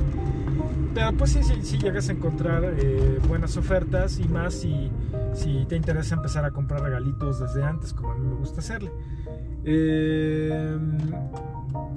Pero 0.94 1.12
pues 1.12 1.32
sí, 1.32 1.42
sí, 1.42 1.60
sí 1.62 1.78
llegas 1.78 2.08
a 2.08 2.12
encontrar 2.12 2.64
eh, 2.64 3.18
buenas 3.28 3.56
ofertas 3.56 4.18
y 4.18 4.28
más 4.28 4.54
si, 4.54 4.90
si 5.34 5.64
te 5.66 5.76
interesa 5.76 6.14
empezar 6.14 6.44
a 6.44 6.50
comprar 6.50 6.82
regalitos 6.82 7.40
desde 7.40 7.62
antes, 7.62 7.92
como 7.92 8.12
a 8.12 8.14
mí 8.16 8.26
me 8.26 8.34
gusta 8.34 8.60
hacerle. 8.60 8.90
Eh, 9.64 10.78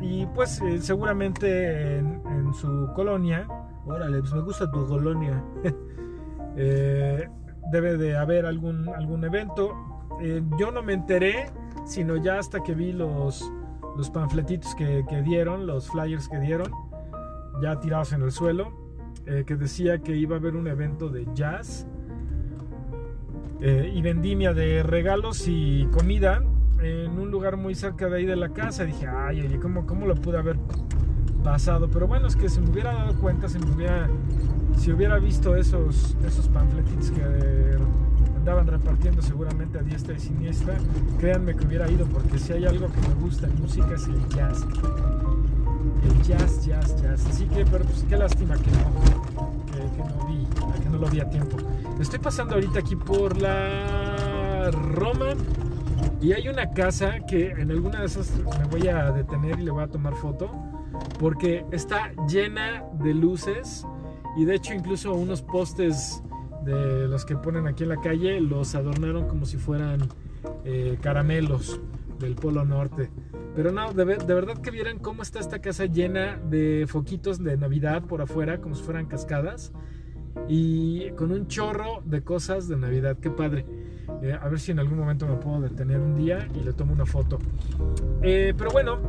y 0.02 0.26
pues 0.26 0.60
eh, 0.62 0.82
seguramente 0.82 1.98
en, 1.98 2.22
su 2.54 2.90
colonia, 2.96 3.48
órale, 3.86 4.20
pues 4.20 4.34
me 4.34 4.42
gusta 4.42 4.70
tu 4.70 4.86
colonia, 4.86 5.42
eh, 6.58 7.30
debe 7.72 7.98
de 7.98 8.18
haber 8.18 8.46
algún, 8.46 8.90
algún 8.90 9.24
evento. 9.24 9.74
Eh, 10.22 10.42
yo 10.60 10.72
no 10.72 10.84
me 10.84 10.94
enteré, 10.94 11.50
sino 11.86 12.18
ya 12.18 12.40
hasta 12.40 12.62
que 12.62 12.74
vi 12.74 12.92
los, 12.92 13.50
los 13.96 14.10
panfletitos 14.10 14.76
que, 14.76 15.06
que 15.08 15.22
dieron, 15.22 15.66
los 15.66 15.90
flyers 15.90 16.28
que 16.28 16.40
dieron, 16.40 16.72
ya 17.62 17.80
tirados 17.80 18.12
en 18.12 18.24
el 18.24 18.32
suelo, 18.32 18.80
que 19.24 19.56
decía 19.56 20.00
que 20.00 20.16
iba 20.16 20.36
a 20.36 20.40
haber 20.40 20.56
un 20.56 20.68
evento 20.68 21.08
de 21.08 21.28
jazz 21.36 21.86
y 23.62 24.02
vendimia 24.02 24.52
de 24.52 24.82
regalos 24.82 25.48
y 25.48 25.88
comida 25.92 26.44
en 26.82 27.20
un 27.20 27.32
lugar 27.32 27.58
muy 27.58 27.76
cerca 27.76 28.10
de 28.10 28.18
ahí 28.18 28.26
de 28.26 28.36
la 28.36 28.50
casa. 28.50 28.84
Dije, 28.84 29.08
ay, 29.08 29.42
oye, 29.42 29.60
¿cómo, 29.60 29.86
cómo 29.86 30.06
lo 30.06 30.16
pude 30.16 30.38
haber 30.38 30.58
pasado? 31.44 31.90
Pero 31.90 32.08
bueno, 32.08 32.28
es 32.28 32.36
que 32.36 32.50
si 32.50 32.62
me 32.62 32.70
hubiera 32.70 32.94
dado 32.94 33.16
cuenta, 33.16 33.48
si 33.48 33.60
me 33.60 33.72
hubiera, 33.72 34.10
si 34.78 34.92
hubiera 34.92 35.18
visto 35.20 35.56
esos, 35.56 36.16
esos 36.26 36.48
panfletitos 36.48 37.12
que 37.12 37.22
andaban 38.36 38.66
repartiendo 38.66 39.22
seguramente 39.22 39.78
a 39.78 39.84
diestra 39.84 40.16
y 40.16 40.20
siniestra, 40.20 40.76
créanme 41.20 41.56
que 41.56 41.66
hubiera 41.66 41.90
ido, 41.90 42.06
porque 42.08 42.40
si 42.40 42.54
hay 42.54 42.66
algo 42.66 42.88
que 42.88 43.08
me 43.08 43.14
gusta 43.22 43.48
en 43.48 43.62
música 43.62 43.94
es 43.94 44.08
el 44.08 44.28
jazz. 44.30 44.66
El 46.04 46.22
jazz, 46.24 46.66
jazz, 46.66 47.02
jazz. 47.02 47.26
Así 47.28 47.46
que, 47.46 47.64
pero 47.66 47.86
pues 47.86 48.04
qué 48.10 48.18
lástima 48.18 48.56
que 48.56 48.72
no, 48.72 49.64
que, 49.68 49.98
no 49.98 50.28
vi, 50.28 50.48
que 50.82 50.90
no 50.90 50.98
lo 50.98 51.08
vi 51.08 51.20
a 51.20 51.30
tiempo. 51.30 51.58
Estoy 52.00 52.18
pasando 52.18 52.56
ahorita 52.56 52.80
aquí 52.80 52.96
por 52.96 53.40
la 53.40 54.72
Roma 54.72 55.36
y 56.22 56.34
hay 56.34 56.48
una 56.48 56.72
casa 56.72 57.20
que 57.28 57.50
en 57.50 57.72
alguna 57.72 58.00
de 58.00 58.06
esas 58.06 58.32
me 58.60 58.66
voy 58.66 58.88
a 58.88 59.12
detener 59.12 59.60
y 59.60 59.64
le 59.64 59.72
voy 59.72 59.84
a 59.84 59.88
tomar 59.88 60.14
foto 60.16 60.52
porque 61.20 61.66
está 61.72 62.12
llena 62.28 62.84
de 63.00 63.14
luces 63.14 63.86
y 64.38 64.46
de 64.46 64.56
hecho 64.56 64.74
incluso 64.74 65.14
unos 65.14 65.42
postes 65.42 66.24
de 66.64 67.08
los 67.08 67.26
que 67.26 67.36
ponen 67.36 67.68
aquí 67.68 67.84
en 67.84 67.90
la 67.90 68.00
calle 68.00 68.40
los 68.40 68.76
adornaron 68.76 69.28
como 69.28 69.46
si 69.46 69.58
fueran 69.58 70.08
eh, 70.64 70.98
caramelos 71.02 71.80
del 72.20 72.36
Polo 72.36 72.66
Norte. 72.66 73.10
Pero 73.56 73.72
no, 73.72 73.92
de, 73.94 74.06
de, 74.06 74.34
verdad 74.34 74.62
que 74.62 74.72
vieran 74.72 75.00
cómo 75.00 75.24
está 75.24 75.40
esta 75.40 75.60
casa 75.60 75.86
llena 75.86 76.38
de 76.38 76.86
foquitos 76.88 77.44
de 77.44 77.58
Navidad 77.58 78.04
por 78.04 78.22
afuera, 78.22 78.62
como 78.62 78.76
si 78.76 78.84
fueran 78.84 79.08
cascadas, 79.08 79.74
y 80.48 81.10
con 81.12 81.32
un 81.32 81.48
chorro 81.48 82.02
de 82.06 82.24
cosas 82.24 82.70
de 82.70 82.78
Navidad. 82.78 83.18
Qué 83.20 83.30
padre. 83.30 83.66
Eh, 84.22 84.38
a 84.40 84.48
ver 84.50 84.60
si 84.60 84.72
en 84.72 84.80
algún 84.80 85.00
momento 85.00 85.26
me 85.28 85.36
puedo 85.36 85.62
detener 85.62 86.00
un 86.00 86.16
día 86.16 86.48
y 86.54 86.60
le 86.60 86.74
tomo 86.74 86.94
una 86.94 87.06
foto. 87.06 87.40
Eh, 88.22 88.54
pero 88.58 88.72
bueno, 88.72 89.00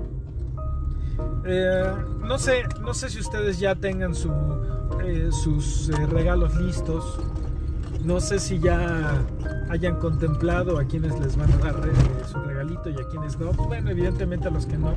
eh, 1.45 1.93
no 2.21 2.39
sé, 2.39 2.65
no 2.81 2.95
sé 2.95 3.11
si 3.11 3.21
ustedes 3.21 3.59
ya 3.59 3.75
tengan 3.75 4.15
su, 4.15 4.31
sus 5.31 5.89
regalos 6.11 6.57
listos. 6.57 7.21
No 8.05 8.21
sé 8.21 8.41
si 8.41 8.59
ya 8.59 9.23
hayan 9.71 9.97
contemplado 9.97 10.79
a 10.79 10.85
quienes 10.85 11.19
les 11.21 11.37
van 11.37 11.53
a 11.53 11.57
dar 11.59 11.77
su 12.27 12.39
regalito 12.39 12.91
y 12.91 12.95
a 12.95 13.09
quienes 13.09 13.39
no. 13.39 13.53
Bueno, 13.53 13.91
evidentemente 13.91 14.49
a 14.49 14.51
los 14.51 14.67
que 14.67 14.77
no, 14.77 14.93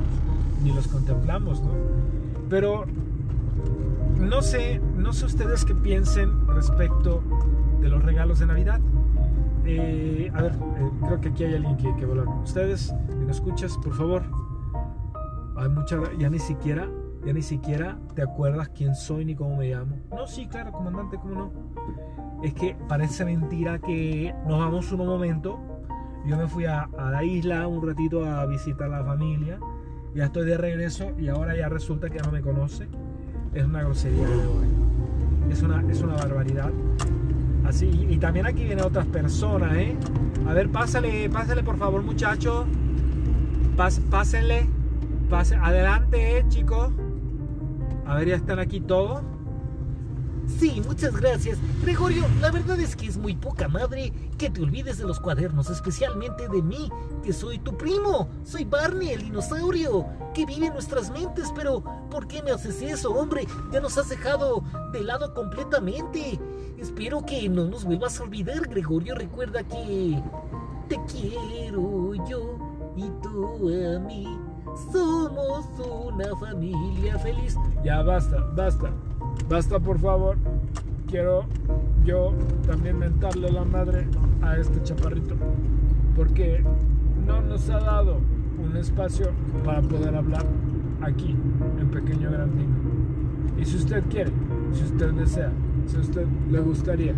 ni 0.62 0.72
los 0.72 0.88
contemplamos, 0.88 1.62
¿no? 1.62 1.70
Pero 2.48 2.84
no 4.18 4.42
sé, 4.42 4.80
no 4.96 5.12
sé 5.12 5.26
ustedes 5.26 5.64
qué 5.64 5.74
piensen 5.74 6.46
respecto 6.48 7.22
de 7.80 7.88
los 7.88 8.02
regalos 8.02 8.38
de 8.38 8.46
Navidad. 8.46 8.80
Eh, 9.68 10.30
a 10.32 10.42
ver, 10.42 10.52
eh, 10.52 10.90
creo 11.04 11.20
que 11.20 11.28
aquí 11.30 11.44
hay 11.44 11.54
alguien 11.54 11.76
que, 11.76 11.94
que 11.96 12.04
hablar 12.04 12.26
con 12.26 12.38
ustedes. 12.38 12.94
Me 13.18 13.32
escuchas, 13.32 13.76
por 13.78 13.94
favor. 13.94 14.22
Hay 15.56 15.68
mucha, 15.68 15.98
ya 16.18 16.30
ni 16.30 16.38
siquiera, 16.38 16.88
ya 17.24 17.32
ni 17.32 17.42
siquiera 17.42 17.98
te 18.14 18.22
acuerdas 18.22 18.68
quién 18.68 18.94
soy 18.94 19.24
ni 19.24 19.34
cómo 19.34 19.56
me 19.56 19.70
llamo. 19.70 19.96
No, 20.10 20.26
sí, 20.26 20.46
claro, 20.46 20.70
comandante, 20.70 21.18
cómo 21.18 21.34
no. 21.34 21.50
Es 22.44 22.54
que 22.54 22.76
parece 22.88 23.24
mentira 23.24 23.78
que 23.78 24.34
nos 24.46 24.58
vamos 24.58 24.92
un 24.92 25.06
momento. 25.06 25.58
Yo 26.26 26.36
me 26.36 26.46
fui 26.46 26.66
a, 26.66 26.82
a 26.98 27.10
la 27.10 27.24
isla 27.24 27.66
un 27.66 27.86
ratito 27.86 28.24
a 28.24 28.46
visitar 28.46 28.92
a 28.92 29.00
la 29.00 29.04
familia. 29.04 29.58
Ya 30.14 30.26
estoy 30.26 30.46
de 30.46 30.56
regreso 30.56 31.12
y 31.18 31.28
ahora 31.28 31.56
ya 31.56 31.68
resulta 31.68 32.08
que 32.08 32.18
ya 32.18 32.24
no 32.24 32.32
me 32.32 32.40
conoce. 32.40 32.88
Es 33.52 33.64
una 33.64 33.82
grosería. 33.82 34.26
Es 35.50 35.62
una, 35.62 35.82
es 35.90 36.02
una 36.02 36.14
barbaridad. 36.14 36.70
Y 37.82 38.18
también 38.18 38.46
aquí 38.46 38.64
vienen 38.64 38.84
otras 38.84 39.06
personas, 39.06 39.74
¿eh? 39.74 39.96
A 40.48 40.54
ver, 40.54 40.70
pásale, 40.70 41.28
pásale 41.28 41.62
por 41.62 41.76
favor, 41.76 42.02
muchachos. 42.02 42.64
pásenle. 43.76 44.68
Adelante, 45.60 46.38
¿eh, 46.38 46.44
chicos. 46.48 46.90
A 48.06 48.14
ver, 48.14 48.28
ya 48.28 48.36
están 48.36 48.60
aquí 48.60 48.80
todos. 48.80 49.22
Sí, 50.58 50.80
muchas 50.86 51.16
gracias. 51.16 51.58
Gregorio, 51.82 52.24
la 52.40 52.52
verdad 52.52 52.78
es 52.78 52.94
que 52.94 53.08
es 53.08 53.16
muy 53.16 53.34
poca 53.34 53.66
madre 53.66 54.12
que 54.38 54.48
te 54.48 54.62
olvides 54.62 54.98
de 54.98 55.04
los 55.04 55.18
cuadernos, 55.18 55.68
especialmente 55.68 56.48
de 56.48 56.62
mí, 56.62 56.88
que 57.24 57.32
soy 57.32 57.58
tu 57.58 57.76
primo. 57.76 58.28
Soy 58.44 58.64
Barney, 58.64 59.10
el 59.10 59.24
dinosaurio, 59.24 60.06
que 60.34 60.46
vive 60.46 60.66
en 60.66 60.72
nuestras 60.72 61.10
mentes, 61.10 61.52
pero 61.54 61.82
¿por 62.10 62.28
qué 62.28 62.42
me 62.42 62.52
haces 62.52 62.80
eso, 62.80 63.10
hombre? 63.10 63.46
Ya 63.72 63.80
nos 63.80 63.98
has 63.98 64.08
dejado 64.08 64.62
de 64.92 65.02
lado 65.02 65.34
completamente. 65.34 66.38
Espero 66.78 67.24
que 67.24 67.48
no 67.48 67.64
nos 67.66 67.84
vuelvas 67.84 68.20
a 68.20 68.24
olvidar, 68.24 68.68
Gregorio. 68.68 69.14
Recuerda 69.14 69.62
que 69.62 70.22
te 70.88 70.96
quiero 71.10 72.14
yo 72.26 72.58
y 72.94 73.08
tú 73.22 73.70
a 73.70 73.98
mí. 73.98 74.26
Somos 74.92 75.66
una 75.78 76.36
familia 76.36 77.18
feliz. 77.18 77.56
Ya 77.82 78.02
basta, 78.02 78.38
basta. 78.54 78.90
Basta, 79.48 79.80
por 79.80 79.98
favor. 79.98 80.36
Quiero 81.06 81.46
yo 82.04 82.34
también 82.66 82.98
mentarle 82.98 83.50
la 83.50 83.64
madre 83.64 84.06
a 84.42 84.58
este 84.58 84.82
chaparrito. 84.82 85.34
Porque 86.14 86.62
no 87.26 87.40
nos 87.40 87.70
ha 87.70 87.80
dado 87.80 88.18
un 88.62 88.76
espacio 88.76 89.30
para 89.64 89.80
poder 89.80 90.14
hablar 90.14 90.44
aquí, 91.00 91.34
en 91.80 91.90
Pequeño 91.90 92.30
Grandino. 92.30 92.74
Y 93.58 93.64
si 93.64 93.76
usted 93.76 94.04
quiere, 94.10 94.30
si 94.72 94.84
usted 94.84 95.12
desea, 95.12 95.50
si 95.86 95.96
a 95.96 96.00
usted 96.00 96.26
le 96.50 96.60
gustaría 96.60 97.14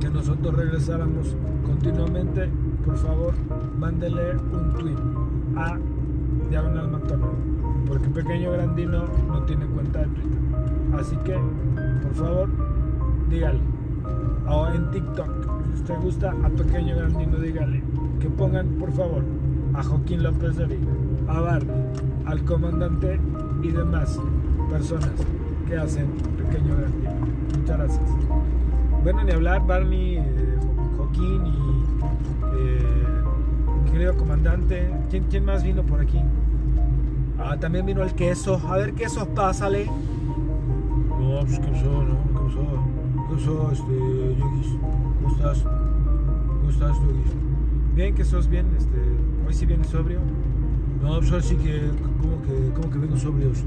que 0.00 0.08
nosotros 0.08 0.54
regresáramos 0.54 1.36
continuamente, 1.64 2.48
por 2.84 2.96
favor, 2.96 3.34
mándele 3.78 4.36
un 4.36 4.72
tweet 4.78 4.96
a 5.56 5.78
Diagonal 6.50 6.90
Matona, 6.90 7.26
porque 7.86 8.08
Pequeño 8.08 8.52
Grandino 8.52 9.04
no 9.28 9.42
tiene 9.42 9.66
cuenta 9.66 10.00
de 10.00 10.06
Twitter. 10.06 10.38
Así 10.98 11.16
que, 11.24 11.36
por 12.02 12.14
favor, 12.14 12.48
dígale, 13.28 13.60
o 14.48 14.68
en 14.68 14.90
TikTok. 14.90 15.28
Si 15.74 15.80
usted 15.80 15.94
gusta 16.02 16.34
a 16.42 16.48
Pequeño 16.48 16.96
Grandino, 16.96 17.38
dígale 17.38 17.82
que 18.20 18.30
pongan 18.30 18.68
por 18.78 18.92
favor 18.92 19.22
a 19.74 19.82
Joaquín 19.82 20.22
López 20.22 20.56
de 20.56 20.66
Vega, 20.66 20.92
a 21.28 21.40
Barney, 21.40 21.84
al 22.26 22.44
comandante 22.44 23.20
y 23.62 23.68
demás 23.68 24.18
personas 24.70 25.10
que 25.66 25.76
hacen 25.76 26.06
Pequeño 26.36 26.76
Grandino. 26.76 27.03
Muchas 27.58 27.78
gracias. 27.78 28.10
Bueno, 29.02 29.24
ni 29.24 29.32
hablar, 29.32 29.66
Barney, 29.66 30.16
eh, 30.16 30.58
Joaquín 30.96 31.46
y 31.46 31.84
eh, 32.56 33.90
querido 33.90 34.16
comandante. 34.16 34.90
¿Quién, 35.10 35.24
¿Quién 35.24 35.44
más 35.44 35.62
vino 35.62 35.82
por 35.82 36.00
aquí? 36.00 36.20
Ah, 37.38 37.56
también 37.58 37.86
vino 37.86 38.02
el 38.02 38.12
queso. 38.14 38.60
A 38.68 38.76
ver, 38.76 38.94
queso, 38.94 39.26
pásale. 39.28 39.86
No, 39.86 41.40
pues 41.40 41.58
qué 41.58 41.66
pasó, 41.68 42.02
¿no? 42.02 42.22
¿Qué 42.22 42.32
pasó? 42.32 42.84
¿Qué 43.14 43.34
pasó, 43.34 43.72
este, 43.72 44.36
Yogis? 44.38 44.76
¿Cómo 45.22 45.36
estás? 45.36 45.62
¿Cómo 45.62 46.70
estás, 46.70 46.96
Yogis? 46.96 47.32
Bien, 47.94 48.14
que 48.14 48.24
sos 48.24 48.48
bien. 48.48 48.66
Este, 48.76 48.98
hoy 49.46 49.54
sí 49.54 49.66
vienes 49.66 49.88
sobrio. 49.88 50.20
No, 51.02 51.18
pues 51.18 51.30
ahora 51.30 51.42
sí 51.42 51.56
que, 51.56 51.90
como 52.20 52.42
que, 52.42 52.72
como 52.74 52.90
que 52.90 52.98
vengo 52.98 53.16
sobrios. 53.16 53.64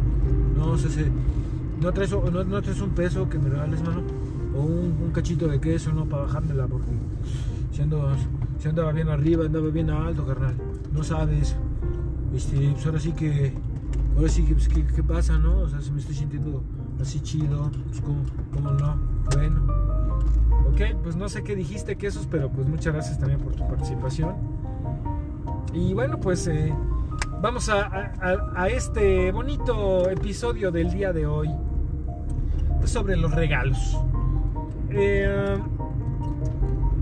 No, 0.56 0.78
sé, 0.78 0.90
sé. 0.90 1.12
¿No 1.82 1.92
traes, 1.94 2.12
no, 2.12 2.44
no 2.44 2.62
traes 2.62 2.82
un 2.82 2.90
peso 2.92 3.30
que 3.30 3.38
me 3.38 3.50
regales, 3.50 3.82
mano? 3.84 4.02
O 4.56 4.62
un, 4.62 4.98
un 5.04 5.12
cachito 5.12 5.48
de 5.48 5.60
queso, 5.60 5.92
¿no? 5.92 6.06
Para 6.06 6.24
bajármela, 6.24 6.68
porque 6.68 6.88
si, 7.72 7.82
ando, 7.84 8.10
si 8.60 8.68
andaba 8.68 8.92
bien 8.92 9.10
arriba, 9.10 9.46
andaba 9.46 9.70
bien 9.70 9.90
alto, 9.90 10.26
carnal. 10.26 10.56
No 10.94 11.04
sabes. 11.04 11.56
Este, 12.36 12.72
pues 12.72 12.86
ahora 12.86 13.00
sí 13.00 13.12
que, 13.12 13.54
ahora 14.16 14.30
sí 14.30 14.44
que, 14.44 14.54
pues, 14.54 14.68
¿qué, 14.70 15.04
pasa, 15.04 15.38
no? 15.38 15.60
O 15.60 15.70
sea, 15.70 15.80
si 15.82 15.92
me 15.92 16.00
estoy 16.00 16.16
sintiendo 16.16 16.64
así 17.00 17.20
chido, 17.22 17.70
pues, 17.90 18.02
¿cómo, 18.02 18.72
no? 18.72 18.96
Bueno. 19.36 19.62
Ok, 20.70 20.82
pues 21.04 21.16
no 21.16 21.30
sé 21.30 21.44
qué 21.44 21.56
dijiste, 21.56 21.96
quesos, 21.96 22.28
pero 22.30 22.50
pues 22.50 22.68
muchas 22.68 22.94
gracias 22.94 23.18
también 23.20 23.40
por 23.40 23.54
tu 23.56 23.68
participación. 23.68 24.36
Y 25.74 25.94
bueno, 25.94 26.20
pues 26.20 26.48
eh, 26.48 26.74
vamos 27.42 27.70
a, 27.70 28.12
a- 28.56 28.68
este 28.70 29.32
bonito 29.32 30.10
episodio 30.10 30.72
del 30.72 30.92
día 30.92 31.14
de 31.14 31.26
hoy 31.26 31.50
sobre 32.88 33.18
los 33.18 33.34
regalos. 33.34 33.98
Eh, 34.92 35.58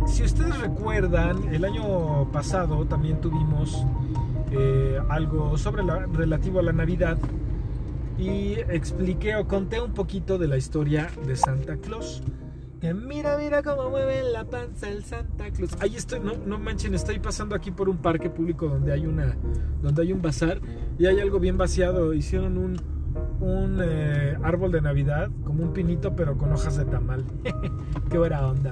si 0.08 0.24
ustedes 0.24 0.58
recuerdan, 0.60 1.54
el 1.54 1.66
año 1.66 2.32
pasado 2.32 2.86
también 2.86 3.22
tuvimos 3.22 3.86
eh, 4.52 5.00
algo 5.10 5.58
sobre 5.58 5.84
la, 5.84 6.06
relativo 6.06 6.60
a 6.60 6.64
la 6.64 6.74
Navidad 6.74 7.18
y 8.18 8.54
expliqué 8.70 9.36
o 9.36 9.48
conté 9.48 9.82
un 9.82 9.94
poquito 9.94 10.38
de 10.38 10.48
la 10.48 10.58
historia 10.58 11.10
de 11.26 11.36
Santa 11.36 11.78
Claus. 11.78 12.24
Que 12.80 12.94
mira, 12.94 13.38
mira 13.38 13.64
cómo 13.64 13.90
mueve 13.90 14.24
la 14.24 14.46
panza 14.46 14.90
el 14.90 15.04
Santa 15.04 15.50
Claus. 15.52 15.72
Ahí 15.80 15.96
estoy, 15.96 16.20
no, 16.20 16.34
no 16.46 16.60
manchen, 16.60 16.94
estoy 16.94 17.20
pasando 17.20 17.56
aquí 17.56 17.72
por 17.72 17.90
un 17.90 17.98
parque 17.98 18.30
público 18.30 18.68
donde 18.68 18.94
hay 18.94 19.06
una, 19.06 19.36
donde 19.82 20.02
hay 20.04 20.14
un 20.14 20.22
bazar 20.22 20.62
y 21.00 21.08
hay 21.08 21.20
algo 21.20 21.40
bien 21.40 21.58
vaciado. 21.58 22.14
Hicieron 22.14 22.58
un, 22.58 22.78
un 23.46 23.80
eh, 23.82 24.38
árbol 24.44 24.72
de 24.72 24.82
Navidad, 24.82 25.30
como 25.44 25.64
un 25.64 25.74
pinito, 25.74 26.16
pero 26.16 26.38
con 26.38 26.52
hojas 26.52 26.78
de 26.78 26.86
tamal. 26.86 27.24
Qué 28.10 28.18
buena 28.18 28.48
onda. 28.48 28.72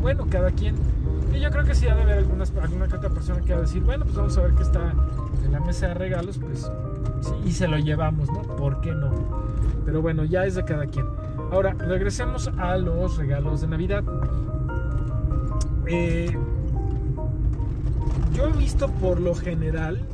Bueno, 0.00 0.26
cada 0.30 0.50
quien. 0.50 0.76
Y 1.34 1.40
yo 1.40 1.50
creo 1.50 1.64
que 1.64 1.74
sí 1.74 1.86
ha 1.86 1.94
de 1.94 2.02
haber 2.02 2.18
algunas, 2.18 2.52
alguna 2.56 2.88
que 2.88 2.96
otra 2.96 3.10
persona 3.10 3.40
que 3.40 3.52
va 3.52 3.58
a 3.58 3.62
decir, 3.62 3.82
bueno, 3.82 4.04
pues 4.04 4.16
vamos 4.16 4.36
a 4.38 4.42
ver 4.42 4.52
qué 4.52 4.62
está 4.62 4.92
en 5.44 5.52
la 5.52 5.60
mesa 5.60 5.88
de 5.88 5.94
regalos, 5.94 6.38
pues 6.38 6.70
sí, 7.20 7.32
y 7.44 7.52
se 7.52 7.68
lo 7.68 7.78
llevamos, 7.78 8.30
¿no? 8.32 8.42
¿Por 8.42 8.80
qué 8.80 8.92
no? 8.92 9.10
Pero 9.84 10.02
bueno, 10.02 10.24
ya 10.24 10.44
es 10.46 10.54
de 10.54 10.64
cada 10.64 10.86
quien. 10.86 11.06
Ahora, 11.50 11.74
regresemos 11.74 12.50
a 12.58 12.76
los 12.76 13.16
regalos 13.16 13.60
de 13.60 13.68
Navidad. 13.68 14.04
Eh, 15.86 16.36
yo 18.34 18.46
he 18.48 18.52
visto 18.52 18.88
por 18.88 19.20
lo 19.20 19.34
general 19.34 20.06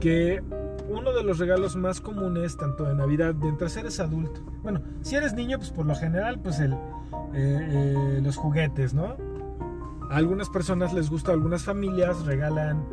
que 0.00 0.42
uno 0.88 1.12
de 1.12 1.22
los 1.22 1.38
regalos 1.38 1.76
más 1.76 2.00
comunes, 2.00 2.56
tanto 2.56 2.84
de 2.84 2.94
Navidad, 2.94 3.34
mientras 3.34 3.76
eres 3.76 4.00
adulto, 4.00 4.40
bueno, 4.62 4.80
si 5.02 5.16
eres 5.16 5.34
niño, 5.34 5.58
pues 5.58 5.70
por 5.70 5.86
lo 5.86 5.94
general, 5.94 6.40
pues 6.40 6.60
el, 6.60 6.74
eh, 7.38 7.68
eh, 7.70 8.20
los 8.20 8.36
juguetes, 8.36 8.94
¿no? 8.94 9.16
A 10.10 10.16
algunas 10.16 10.48
personas 10.48 10.92
les 10.92 11.08
gusta, 11.08 11.30
algunas 11.30 11.62
familias 11.62 12.26
regalan 12.26 12.84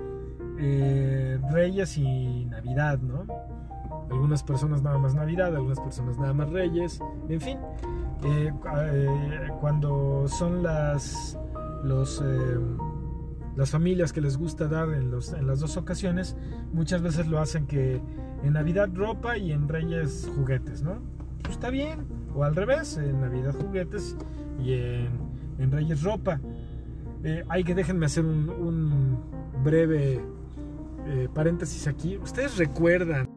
eh, 0.60 1.40
Reyes 1.52 1.98
y 1.98 2.46
Navidad, 2.46 3.00
¿no? 3.00 3.26
Algunas 4.12 4.44
personas 4.44 4.84
nada 4.84 5.00
más 5.00 5.16
Navidad, 5.16 5.56
algunas 5.56 5.80
personas 5.80 6.20
nada 6.20 6.34
más 6.34 6.52
Reyes, 6.52 7.00
en 7.28 7.42
fin. 7.42 7.58
cuando 9.62 10.28
son 10.28 10.62
las 10.62 11.40
las 13.56 13.72
familias 13.72 14.14
que 14.14 14.22
les 14.22 14.38
gusta 14.38 14.68
dar 14.68 14.90
en, 14.90 15.10
los, 15.10 15.34
en 15.34 15.48
las 15.48 15.60
dos 15.60 15.78
ocasiones, 15.78 16.36
muchas 16.72 17.02
veces 17.02 17.28
lo 17.28 17.40
hacen 17.40 17.66
que 17.66 18.00
en 18.44 18.54
Navidad 18.54 18.90
ropa 18.94 19.38
y 19.38 19.52
en 19.52 19.68
Reyes 19.68 20.30
juguetes, 20.36 20.84
¿no? 20.84 21.02
Pues 21.46 21.58
está 21.58 21.70
bien. 21.70 22.08
O 22.34 22.44
al 22.44 22.56
revés, 22.56 22.98
en 22.98 23.22
Navidad 23.22 23.54
juguetes 23.54 24.18
y 24.60 24.74
en, 24.74 25.72
Reyes 25.72 26.04
ropa. 26.04 26.40
Eh, 27.24 27.44
hay 27.48 27.64
que 27.64 27.74
déjenme 27.74 28.08
hacer 28.08 28.26
un, 28.26 29.20
breve 29.64 30.22
eh, 31.08 31.30
paréntesis 31.34 31.88
aquí. 31.88 32.18
Ustedes 32.18 32.58
recuerdan 32.58 33.30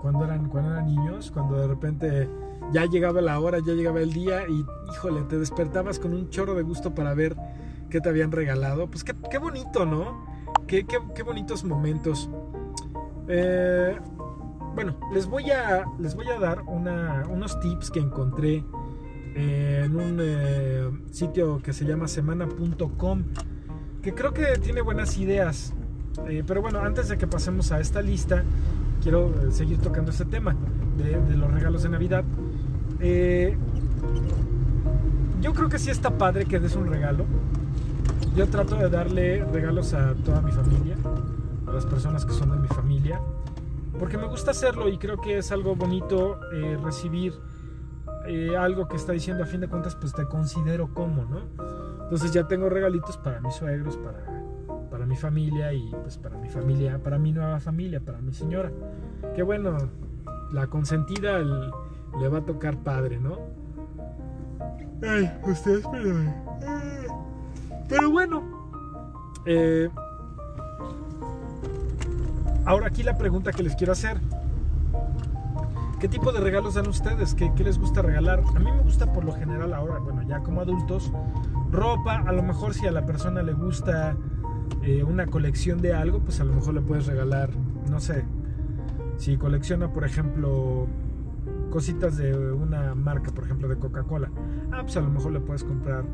cuando 0.00 0.24
eran, 0.24 0.48
cuando 0.48 0.70
eran 0.72 0.86
niños, 0.86 1.30
cuando 1.30 1.56
de 1.56 1.68
repente 1.68 2.28
ya 2.72 2.86
llegaba 2.86 3.20
la 3.20 3.38
hora, 3.38 3.58
ya 3.58 3.74
llegaba 3.74 4.00
el 4.00 4.12
día 4.12 4.48
y, 4.48 4.64
híjole, 4.90 5.22
te 5.22 5.38
despertabas 5.38 5.98
con 5.98 6.14
un 6.14 6.30
chorro 6.30 6.54
de 6.54 6.62
gusto 6.62 6.94
para 6.94 7.14
ver 7.14 7.36
qué 7.90 8.00
te 8.00 8.08
habían 8.08 8.32
regalado. 8.32 8.88
Pues 8.88 9.04
qué, 9.04 9.14
qué 9.30 9.38
bonito, 9.38 9.84
¿no? 9.84 10.24
Qué, 10.66 10.86
qué, 10.86 10.98
qué 11.14 11.22
bonitos 11.22 11.64
momentos. 11.64 12.30
Eh, 13.28 13.96
bueno, 14.74 14.96
les 15.12 15.26
voy 15.26 15.50
a, 15.50 15.84
les 15.98 16.14
voy 16.14 16.26
a 16.28 16.38
dar 16.38 16.62
unos 16.62 17.60
tips 17.60 17.90
que 17.90 18.00
encontré 18.00 18.64
en 19.34 19.94
un 19.94 20.18
eh, 20.20 20.90
sitio 21.12 21.60
que 21.62 21.72
se 21.72 21.84
llama 21.84 22.08
semana.com, 22.08 23.22
que 24.02 24.14
creo 24.14 24.32
que 24.32 24.58
tiene 24.58 24.80
buenas 24.80 25.16
ideas. 25.18 25.72
Eh, 26.28 26.42
pero 26.44 26.60
bueno, 26.60 26.80
antes 26.80 27.08
de 27.08 27.18
que 27.18 27.28
pasemos 27.28 27.70
a 27.70 27.78
esta 27.78 28.02
lista, 28.02 28.42
quiero 29.00 29.32
seguir 29.52 29.78
tocando 29.78 30.10
este 30.10 30.24
tema 30.24 30.56
de, 30.96 31.36
los 31.36 31.52
regalos 31.52 31.84
de 31.84 31.88
Navidad. 31.88 32.24
Yo 35.40 35.54
creo 35.54 35.68
que 35.68 35.78
sí 35.78 35.90
está 35.90 36.18
padre 36.18 36.46
que 36.46 36.58
des 36.58 36.74
un 36.74 36.86
regalo. 36.88 37.24
Yo 38.34 38.48
trato 38.48 38.76
de 38.76 38.88
darle 38.88 39.44
regalos 39.44 39.92
a 39.94 40.14
toda 40.14 40.40
mi 40.40 40.52
familia, 40.52 40.96
a 41.66 41.72
las 41.72 41.84
personas 41.86 42.24
que 42.24 42.32
son 42.32 42.50
de 42.50 42.58
mi 42.58 42.68
familia, 42.68 43.20
porque 43.98 44.16
me 44.16 44.26
gusta 44.26 44.52
hacerlo 44.52 44.88
y 44.88 44.98
creo 44.98 45.20
que 45.20 45.38
es 45.38 45.52
algo 45.52 45.74
bonito 45.76 46.40
eh, 46.52 46.78
recibir 46.82 47.34
algo 48.56 48.86
que 48.86 48.96
está 48.96 49.12
diciendo 49.12 49.42
a 49.42 49.46
fin 49.46 49.60
de 49.60 49.66
cuentas, 49.66 49.96
pues 49.96 50.12
te 50.12 50.24
considero 50.24 50.94
como, 50.94 51.24
¿no? 51.24 51.40
Entonces 52.04 52.30
ya 52.32 52.46
tengo 52.46 52.68
regalitos 52.68 53.16
para 53.16 53.40
mis 53.40 53.54
suegros, 53.54 53.96
para 53.96 54.40
para 54.90 55.06
mi 55.06 55.16
familia 55.16 55.72
y 55.72 55.88
pues 56.02 56.18
para 56.18 56.36
mi 56.36 56.48
familia, 56.48 56.98
para 56.98 57.18
mi 57.18 57.32
nueva 57.32 57.60
familia, 57.60 58.00
para 58.00 58.18
mi 58.18 58.32
señora. 58.32 58.70
Que 59.34 59.42
bueno, 59.42 59.78
la 60.52 60.66
consentida 60.66 61.38
le 61.38 62.28
va 62.28 62.38
a 62.38 62.44
tocar 62.44 62.76
padre, 62.78 63.18
¿no? 63.18 63.38
Ay, 65.02 65.30
ustedes, 65.46 65.86
pero... 65.90 66.10
Pero 67.90 68.08
bueno, 68.08 68.42
eh, 69.44 69.90
ahora 72.64 72.86
aquí 72.86 73.02
la 73.02 73.18
pregunta 73.18 73.50
que 73.50 73.64
les 73.64 73.74
quiero 73.74 73.92
hacer. 73.92 74.20
¿Qué 75.98 76.08
tipo 76.08 76.32
de 76.32 76.40
regalos 76.40 76.74
dan 76.74 76.86
ustedes? 76.86 77.34
¿Qué, 77.34 77.52
¿Qué, 77.54 77.64
les 77.64 77.78
gusta 77.78 78.00
regalar? 78.00 78.42
A 78.54 78.58
mí 78.60 78.70
me 78.70 78.80
gusta 78.80 79.12
por 79.12 79.24
lo 79.24 79.32
general 79.32 79.74
ahora, 79.74 79.98
bueno, 79.98 80.22
ya 80.22 80.38
como 80.38 80.60
adultos, 80.60 81.12
ropa. 81.72 82.22
A 82.26 82.32
lo 82.32 82.44
mejor 82.44 82.74
si 82.74 82.86
a 82.86 82.92
la 82.92 83.04
persona 83.04 83.42
le 83.42 83.54
gusta 83.54 84.16
eh, 84.82 85.02
una 85.02 85.26
colección 85.26 85.82
de 85.82 85.92
algo, 85.92 86.20
pues 86.20 86.40
a 86.40 86.44
lo 86.44 86.54
mejor 86.54 86.74
le 86.74 86.80
puedes 86.82 87.06
regalar, 87.06 87.50
no 87.90 87.98
sé, 87.98 88.24
si 89.16 89.36
colecciona, 89.36 89.92
por 89.92 90.04
ejemplo, 90.04 90.86
cositas 91.70 92.16
de 92.16 92.52
una 92.52 92.94
marca, 92.94 93.32
por 93.32 93.44
ejemplo, 93.44 93.68
de 93.68 93.76
Coca-Cola, 93.76 94.30
ah, 94.70 94.80
pues 94.82 94.96
a 94.96 95.00
lo 95.00 95.10
mejor 95.10 95.32
le 95.32 95.40
puedes 95.40 95.64
comprar 95.64 96.04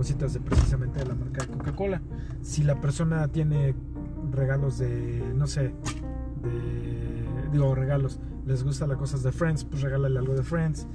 cositas 0.00 0.32
de 0.32 0.40
precisamente 0.40 0.98
de 0.98 1.04
la 1.04 1.14
marca 1.14 1.44
de 1.44 1.52
Coca-Cola. 1.52 2.00
Si 2.40 2.62
la 2.62 2.80
persona 2.80 3.28
tiene 3.28 3.74
regalos 4.32 4.78
de, 4.78 5.22
no 5.36 5.46
sé, 5.46 5.74
de, 6.42 7.50
digo, 7.52 7.74
regalos, 7.74 8.18
les 8.46 8.64
gusta 8.64 8.86
las 8.86 8.96
cosas 8.96 9.22
de 9.22 9.30
Friends, 9.30 9.64
pues 9.64 9.82
regálale 9.82 10.18
algo 10.18 10.32
de 10.32 10.42
Friends. 10.42 10.86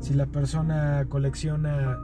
Si 0.00 0.12
la 0.12 0.26
persona 0.26 1.06
colecciona 1.08 1.96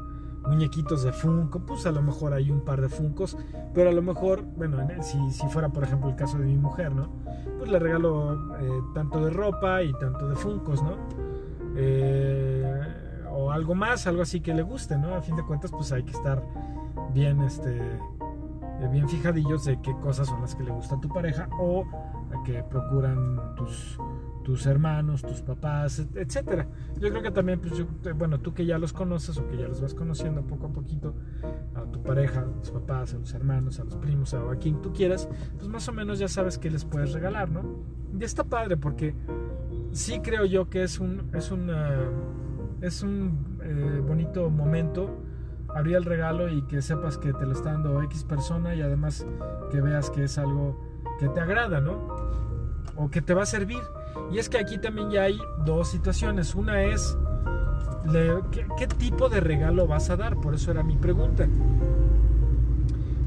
muñequitos 0.49 1.05
de 1.05 1.13
Funko, 1.13 1.67
pues 1.67 1.85
a 1.85 1.93
lo 1.93 2.01
mejor 2.01 2.33
hay 2.33 2.51
un 2.51 2.63
par 2.63 2.81
de 2.81 2.89
Funcos, 2.89 3.37
pero 3.75 3.91
a 3.91 3.93
lo 3.93 4.01
mejor, 4.01 4.43
bueno, 4.57 4.79
si, 5.03 5.31
si 5.33 5.47
fuera 5.49 5.69
por 5.69 5.85
ejemplo 5.85 6.09
el 6.09 6.17
caso 6.17 6.39
de 6.39 6.47
mi 6.47 6.57
mujer, 6.57 6.91
¿no? 6.95 7.11
Pues 7.59 7.71
le 7.71 7.79
regalo 7.79 8.57
eh, 8.59 8.81
tanto 8.95 9.23
de 9.23 9.31
ropa 9.31 9.83
y 9.83 9.93
tanto 9.93 10.27
de 10.27 10.37
Funcos, 10.37 10.83
¿no? 10.83 10.97
Eh, 11.77 12.76
o 13.37 13.51
algo 13.51 13.75
más, 13.75 14.07
algo 14.07 14.23
así 14.23 14.41
que 14.41 14.55
le 14.55 14.63
guste, 14.63 14.97
¿no? 14.97 15.15
A 15.15 15.21
fin 15.21 15.37
de 15.37 15.45
cuentas, 15.45 15.71
pues 15.71 15.93
hay 15.93 16.03
que 16.03 16.13
estar 16.13 16.43
bien, 17.13 17.43
este, 17.43 17.77
eh, 17.77 18.89
bien 18.91 19.09
fijadillos 19.09 19.65
de 19.65 19.81
qué 19.83 19.95
cosas 20.01 20.29
son 20.29 20.41
las 20.41 20.55
que 20.55 20.65
le 20.65 20.71
gusta 20.71 20.97
a 20.97 21.01
tu 21.01 21.09
pareja 21.09 21.49
o 21.61 21.85
que 22.45 22.63
procuran 22.63 23.55
tus 23.57 23.99
tus 24.47 24.65
hermanos, 24.65 25.23
tus 25.23 25.43
papás, 25.43 26.07
etcétera. 26.15 26.69
Yo 27.01 27.11
creo 27.11 27.21
que 27.21 27.33
también, 27.33 27.61
pues, 27.61 27.85
bueno, 28.17 28.39
tú 28.39 28.55
que 28.55 28.65
ya 28.65 28.79
los 28.79 28.93
conoces 28.93 29.37
o 29.39 29.49
que 29.49 29.57
ya 29.57 29.67
los 29.67 29.81
vas 29.81 29.93
conociendo 29.93 30.47
poco 30.47 30.67
a 30.67 30.69
poquito, 30.69 31.17
a 31.75 31.83
tu 31.83 32.01
pareja, 32.01 32.43
a 32.43 32.61
tus 32.63 32.71
papás, 32.71 33.13
a 33.13 33.19
los 33.19 33.35
hermanos, 33.35 33.81
a 33.81 33.85
los 33.85 33.97
primos, 33.97 34.35
a, 34.35 34.55
quien 34.61 34.81
tú 34.81 34.93
quieras, 34.93 35.29
pues 35.57 35.67
más 35.67 35.89
o 35.89 35.93
menos 35.93 36.21
ya 36.21 36.29
sabes 36.29 36.59
qué 36.59 36.71
les 36.71 36.85
puedes 36.85 37.13
regalar, 37.13 37.51
¿no? 37.51 37.63
Y 38.17 38.23
está 38.23 38.45
padre 38.45 38.77
porque 38.77 39.17
sí 39.91 40.21
creo 40.21 40.45
yo 40.45 40.71
que 40.71 40.85
es 40.85 41.01
un, 41.01 41.29
es 41.35 41.51
es 42.81 43.03
un 43.03 43.59
eh, 43.63 44.03
bonito 44.07 44.51
momento 44.51 45.23
abrir 45.75 45.97
el 45.97 46.05
regalo 46.05 46.49
y 46.49 46.63
que 46.63 46.81
sepas 46.83 47.19
que 47.19 47.33
te 47.33 47.45
lo 47.45 47.53
está 47.53 47.73
dando 47.73 48.03
X 48.03 48.25
persona 48.25 48.75
y 48.75 48.83
además 48.83 49.27
que 49.71 49.81
veas 49.81 50.11
que 50.11 50.25
es 50.25 50.39
algo 50.39 50.81
que 51.19 51.29
te 51.29 51.41
agrada, 51.41 51.81
¿no? 51.81 52.09
O 52.97 53.11
que 53.11 53.21
te 53.21 53.35
va 53.35 53.43
a 53.43 53.47
servir. 53.47 53.83
Y 54.31 54.39
es 54.39 54.49
que 54.49 54.59
aquí 54.59 54.79
también 54.79 55.11
ya 55.11 55.23
hay 55.23 55.39
dos 55.65 55.89
situaciones. 55.89 56.55
Una 56.55 56.83
es, 56.83 57.17
¿qué, 58.79 58.87
tipo 58.87 59.29
de 59.29 59.41
regalo 59.41 59.87
vas 59.87 60.09
a 60.11 60.17
dar? 60.17 60.37
Por 60.37 60.55
eso 60.55 60.71
era 60.71 60.83
mi 60.83 60.97
pregunta. 60.97 61.47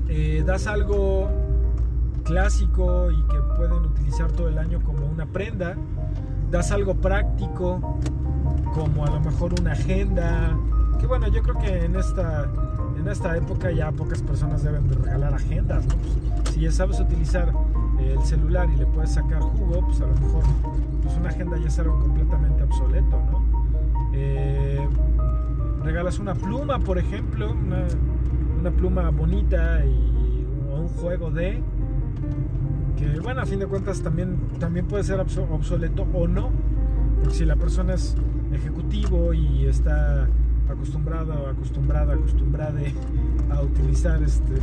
Eh, 0.07 0.43
¿Das 0.45 0.65
algo 0.65 1.29
clásico 2.23 3.11
y 3.11 3.21
que 3.27 3.37
pueden 3.57 3.85
utilizar 3.85 4.31
todo 4.31 4.47
el 4.47 4.57
año 4.57 4.81
como 4.83 5.05
una 5.05 5.27
prenda? 5.27 5.75
¿Das 6.49 6.71
algo 6.71 6.95
práctico 6.95 7.99
como 8.73 9.05
a 9.05 9.09
lo 9.09 9.19
mejor 9.19 9.59
una 9.59 9.73
agenda? 9.73 10.57
Que 10.99 11.07
bueno, 11.07 11.27
yo 11.27 11.41
creo 11.41 11.57
que 11.57 11.85
en 11.85 11.95
esta, 11.95 12.49
en 12.97 13.07
esta 13.07 13.37
época 13.37 13.71
ya 13.71 13.91
pocas 13.91 14.21
personas 14.21 14.63
deben 14.63 14.87
de 14.87 14.95
regalar 14.95 15.33
agendas. 15.33 15.85
Pues, 15.85 16.53
si 16.53 16.61
ya 16.61 16.71
sabes 16.71 16.99
utilizar 16.99 17.53
el 17.99 18.21
celular 18.23 18.69
y 18.69 18.77
le 18.77 18.85
puedes 18.85 19.11
sacar 19.11 19.41
jugo, 19.41 19.85
pues 19.85 20.01
a 20.01 20.07
lo 20.07 20.13
mejor 20.15 20.43
pues 21.03 21.15
una 21.17 21.29
agenda 21.29 21.57
ya 21.57 21.67
es 21.67 21.79
algo 21.79 21.99
completamente 21.99 22.63
obsoleto, 22.63 23.21
¿no? 23.31 23.43
Eh, 24.13 24.87
regalas 25.83 26.19
una 26.19 26.35
pluma, 26.35 26.79
por 26.79 26.97
ejemplo, 26.97 27.51
una, 27.51 28.71
pluma 28.71 29.09
bonita 29.09 29.85
y 29.85 30.45
un 30.71 30.87
juego 30.89 31.31
de 31.31 31.61
que 32.97 33.19
bueno, 33.21 33.41
a 33.41 33.45
fin 33.45 33.59
de 33.59 33.67
cuentas 33.67 34.01
también, 34.01 34.37
también 34.59 34.85
puede 34.85 35.03
ser 35.03 35.19
obsoleto 35.19 36.05
o 36.13 36.27
no, 36.27 36.49
porque 37.21 37.37
si 37.37 37.45
la 37.45 37.55
persona 37.55 37.93
es 37.93 38.15
ejecutivo 38.53 39.33
y 39.33 39.65
está 39.65 40.27
acostumbrado, 40.69 41.47
acostumbrada, 41.47 42.13
acostumbrada 42.13 42.79
a 43.51 43.61
utilizar 43.61 44.21
este 44.23 44.55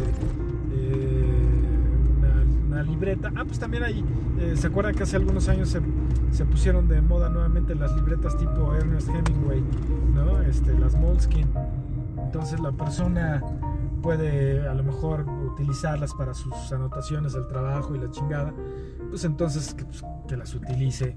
eh, 0.73 1.47
libreta. 2.83 3.33
Ah, 3.37 3.45
pues 3.45 3.59
también 3.59 3.83
ahí, 3.83 4.05
eh, 4.39 4.55
¿se 4.57 4.67
acuerdan 4.67 4.95
que 4.95 5.03
hace 5.03 5.17
algunos 5.17 5.49
años 5.49 5.69
se, 5.69 5.81
se, 6.31 6.45
pusieron 6.45 6.89
de 6.89 7.01
moda 7.01 7.29
nuevamente 7.29 7.75
las 7.75 7.95
libretas 7.95 8.37
tipo 8.37 8.75
Ernest 8.75 9.09
Hemingway, 9.09 9.63
¿no? 10.15 10.41
Este, 10.43 10.79
las 10.79 10.95
Moleskine. 10.95 11.49
Entonces 12.19 12.61
la 12.61 12.73
persona 12.73 13.43
puede 14.03 14.67
a 14.69 14.75
lo 14.75 14.85
mejor 14.85 15.27
utilizarlas 15.53 16.15
para 16.15 16.35
sus 16.35 16.73
anotaciones 16.73 17.33
del 17.33 17.47
trabajo 17.49 17.95
y 17.95 17.99
la 17.99 18.11
chingada. 18.11 18.53
Pues 19.11 19.25
entonces 19.25 19.75
que, 19.75 19.85
pues, 19.85 20.05
que 20.29 20.37
las 20.37 20.55
utilice. 20.55 21.17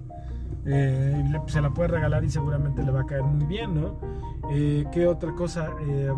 Eh, 0.65 1.23
se 1.47 1.61
la 1.61 1.73
puede 1.73 1.89
regalar 1.89 2.23
y 2.23 2.29
seguramente 2.29 2.83
le 2.83 2.91
va 2.91 3.01
a 3.01 3.05
caer 3.05 3.23
muy 3.23 3.45
bien, 3.45 3.73
¿no? 3.73 3.99
Eh, 4.51 4.85
¿Qué 4.91 5.07
otra 5.07 5.33
cosa? 5.33 5.71
Eh, 5.81 6.11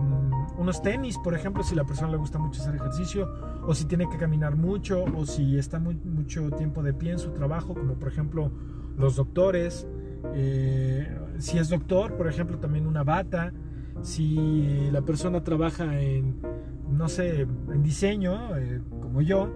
unos 0.57 0.81
tenis, 0.81 1.17
por 1.23 1.33
ejemplo, 1.33 1.63
si 1.63 1.75
la 1.75 1.83
persona 1.83 2.11
le 2.11 2.17
gusta 2.17 2.39
mucho 2.39 2.61
hacer 2.61 2.75
ejercicio, 2.75 3.29
o 3.65 3.73
si 3.73 3.85
tiene 3.85 4.09
que 4.09 4.17
caminar 4.17 4.55
mucho, 4.55 5.05
o 5.15 5.25
si 5.25 5.57
está 5.57 5.79
mucho 5.79 6.49
tiempo 6.51 6.81
de 6.83 6.93
pie 6.93 7.11
en 7.11 7.19
su 7.19 7.31
trabajo, 7.31 7.73
como 7.73 7.93
por 7.95 8.09
ejemplo 8.09 8.51
los 8.97 9.15
doctores. 9.15 9.87
si 11.37 11.57
es 11.57 11.69
doctor, 11.69 12.15
por 12.17 12.27
ejemplo, 12.27 12.57
también 12.57 12.87
una 12.87 13.03
bata. 13.03 13.53
Si 14.01 14.89
la 14.91 15.01
persona 15.01 15.43
trabaja 15.43 15.99
en, 15.99 16.41
no 16.89 17.07
sé, 17.07 17.41
en 17.41 17.83
diseño, 17.83 18.49
como 19.01 19.21
yo, 19.21 19.49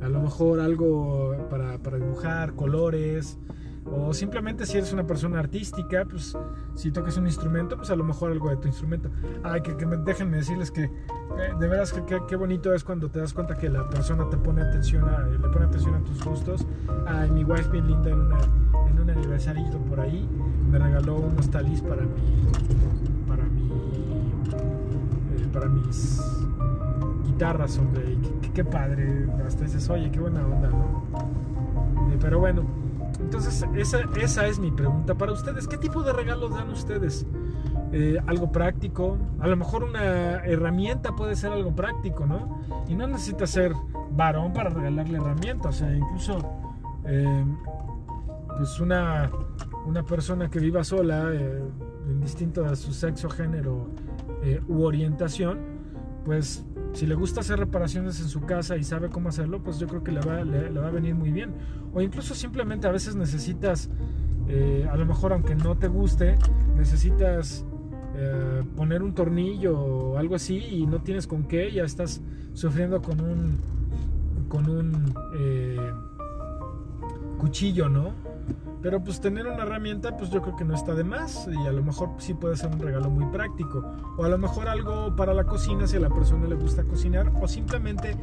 a 0.00 0.08
lo 0.08 0.20
mejor 0.20 0.60
algo 0.60 1.36
para 1.50 1.98
dibujar, 1.98 2.54
colores, 2.54 3.38
o 3.84 4.12
simplemente 4.12 4.66
si 4.66 4.76
eres 4.78 4.92
una 4.92 5.06
persona 5.06 5.38
artística, 5.38 6.04
pues 6.04 6.36
si 6.74 6.92
tocas 6.92 7.16
un 7.16 7.26
instrumento, 7.26 7.76
pues 7.76 7.90
a 7.90 7.96
lo 7.96 8.04
mejor 8.04 8.30
algo 8.30 8.50
de 8.50 8.56
tu 8.56 8.68
instrumento. 8.68 9.10
Ay, 9.42 9.62
que, 9.62 9.76
que 9.76 9.86
me, 9.86 9.96
déjenme 9.96 10.36
decirles 10.36 10.70
que 10.70 10.84
eh, 10.84 10.90
de 11.58 11.68
veras 11.68 11.92
que 11.92 12.02
qué 12.28 12.36
bonito 12.36 12.74
es 12.74 12.84
cuando 12.84 13.10
te 13.10 13.20
das 13.20 13.32
cuenta 13.32 13.56
que 13.56 13.68
la 13.68 13.88
persona 13.88 14.28
te 14.28 14.36
pone 14.36 14.62
atención 14.62 15.08
a, 15.08 15.20
le 15.26 15.38
pone 15.38 15.64
atención 15.64 15.94
a 15.94 16.00
tus 16.00 16.22
gustos. 16.24 16.66
Ay, 17.06 17.30
mi 17.30 17.42
wife 17.42 17.70
bien 17.70 17.86
linda 17.86 18.10
en, 18.10 18.20
una, 18.20 18.38
en 18.88 19.00
un 19.00 19.10
aniversario 19.10 19.70
por 19.88 20.00
ahí 20.00 20.28
me 20.70 20.78
regaló 20.78 21.16
unos 21.16 21.50
talis 21.50 21.80
para 21.80 22.02
mi, 22.02 22.46
para 23.26 23.44
mi, 23.44 23.68
eh, 25.36 25.48
para 25.52 25.66
mis 25.66 26.20
guitarras, 27.26 27.78
hombre. 27.78 28.16
Qué, 28.42 28.52
qué, 28.52 28.64
padre. 28.64 29.26
Hasta 29.46 29.64
dices, 29.64 29.88
oye, 29.90 30.10
qué 30.10 30.20
buena 30.20 30.46
onda, 30.46 30.68
¿no? 30.68 32.12
Eh, 32.12 32.18
pero 32.20 32.38
bueno. 32.38 32.89
Entonces, 33.20 33.64
esa, 33.76 34.00
esa 34.20 34.46
es 34.46 34.58
mi 34.58 34.70
pregunta 34.70 35.14
para 35.14 35.32
ustedes. 35.32 35.68
¿Qué 35.68 35.76
tipo 35.76 36.02
de 36.02 36.12
regalos 36.12 36.50
dan 36.50 36.70
ustedes? 36.70 37.26
Eh, 37.92 38.18
algo 38.26 38.50
práctico. 38.50 39.18
A 39.40 39.48
lo 39.48 39.56
mejor 39.56 39.84
una 39.84 40.44
herramienta 40.44 41.14
puede 41.14 41.36
ser 41.36 41.52
algo 41.52 41.74
práctico, 41.74 42.26
¿no? 42.26 42.62
Y 42.88 42.94
no 42.94 43.06
necesita 43.06 43.46
ser 43.46 43.72
varón 44.12 44.52
para 44.52 44.70
regalarle 44.70 45.18
herramientas. 45.18 45.76
O 45.76 45.78
sea, 45.78 45.94
incluso 45.94 46.38
eh, 47.04 47.44
pues 48.56 48.78
una, 48.80 49.30
una 49.86 50.02
persona 50.02 50.50
que 50.50 50.58
viva 50.58 50.84
sola, 50.84 51.30
eh, 51.32 51.62
indistinto 52.08 52.64
a 52.64 52.76
su 52.76 52.92
sexo, 52.92 53.28
género 53.30 53.88
eh, 54.42 54.60
u 54.68 54.82
orientación, 54.82 55.58
pues 56.24 56.64
si 56.92 57.06
le 57.06 57.14
gusta 57.14 57.40
hacer 57.40 57.58
reparaciones 57.58 58.20
en 58.20 58.28
su 58.28 58.40
casa 58.42 58.76
y 58.76 58.84
sabe 58.84 59.08
cómo 59.10 59.28
hacerlo, 59.28 59.62
pues 59.62 59.78
yo 59.78 59.86
creo 59.86 60.02
que 60.02 60.12
le 60.12 60.20
va, 60.20 60.44
le, 60.44 60.70
le 60.70 60.80
va 60.80 60.88
a 60.88 60.90
venir 60.90 61.14
muy 61.14 61.30
bien. 61.30 61.54
O 61.94 62.00
incluso 62.00 62.34
simplemente 62.34 62.86
a 62.86 62.90
veces 62.90 63.16
necesitas, 63.16 63.90
eh, 64.48 64.88
a 64.90 64.96
lo 64.96 65.06
mejor 65.06 65.32
aunque 65.32 65.54
no 65.54 65.76
te 65.76 65.88
guste, 65.88 66.36
necesitas 66.76 67.64
eh, 68.16 68.62
poner 68.76 69.02
un 69.02 69.14
tornillo 69.14 69.78
o 69.78 70.18
algo 70.18 70.34
así 70.34 70.58
y 70.58 70.86
no 70.86 71.00
tienes 71.00 71.26
con 71.26 71.44
qué, 71.44 71.70
ya 71.72 71.84
estás 71.84 72.20
sufriendo 72.54 73.00
con 73.00 73.20
un, 73.20 73.58
con 74.48 74.68
un 74.68 75.14
eh, 75.38 75.78
cuchillo, 77.38 77.88
¿no? 77.88 78.12
Pero 78.82 79.02
pues 79.02 79.20
tener 79.20 79.46
una 79.46 79.62
herramienta 79.62 80.16
pues 80.16 80.30
yo 80.30 80.40
creo 80.40 80.56
que 80.56 80.64
no 80.64 80.74
está 80.74 80.94
de 80.94 81.04
más 81.04 81.48
y 81.50 81.66
a 81.66 81.72
lo 81.72 81.82
mejor 81.82 82.10
sí 82.18 82.34
puede 82.34 82.56
ser 82.56 82.70
un 82.70 82.80
regalo 82.80 83.10
muy 83.10 83.26
práctico. 83.26 83.84
O 84.16 84.24
a 84.24 84.28
lo 84.28 84.38
mejor 84.38 84.68
algo 84.68 85.14
para 85.16 85.34
la 85.34 85.44
cocina 85.44 85.86
si 85.86 85.96
a 85.96 86.00
la 86.00 86.08
persona 86.08 86.46
le 86.46 86.54
gusta 86.54 86.84
cocinar 86.84 87.30
o 87.40 87.46
simplemente 87.46 88.16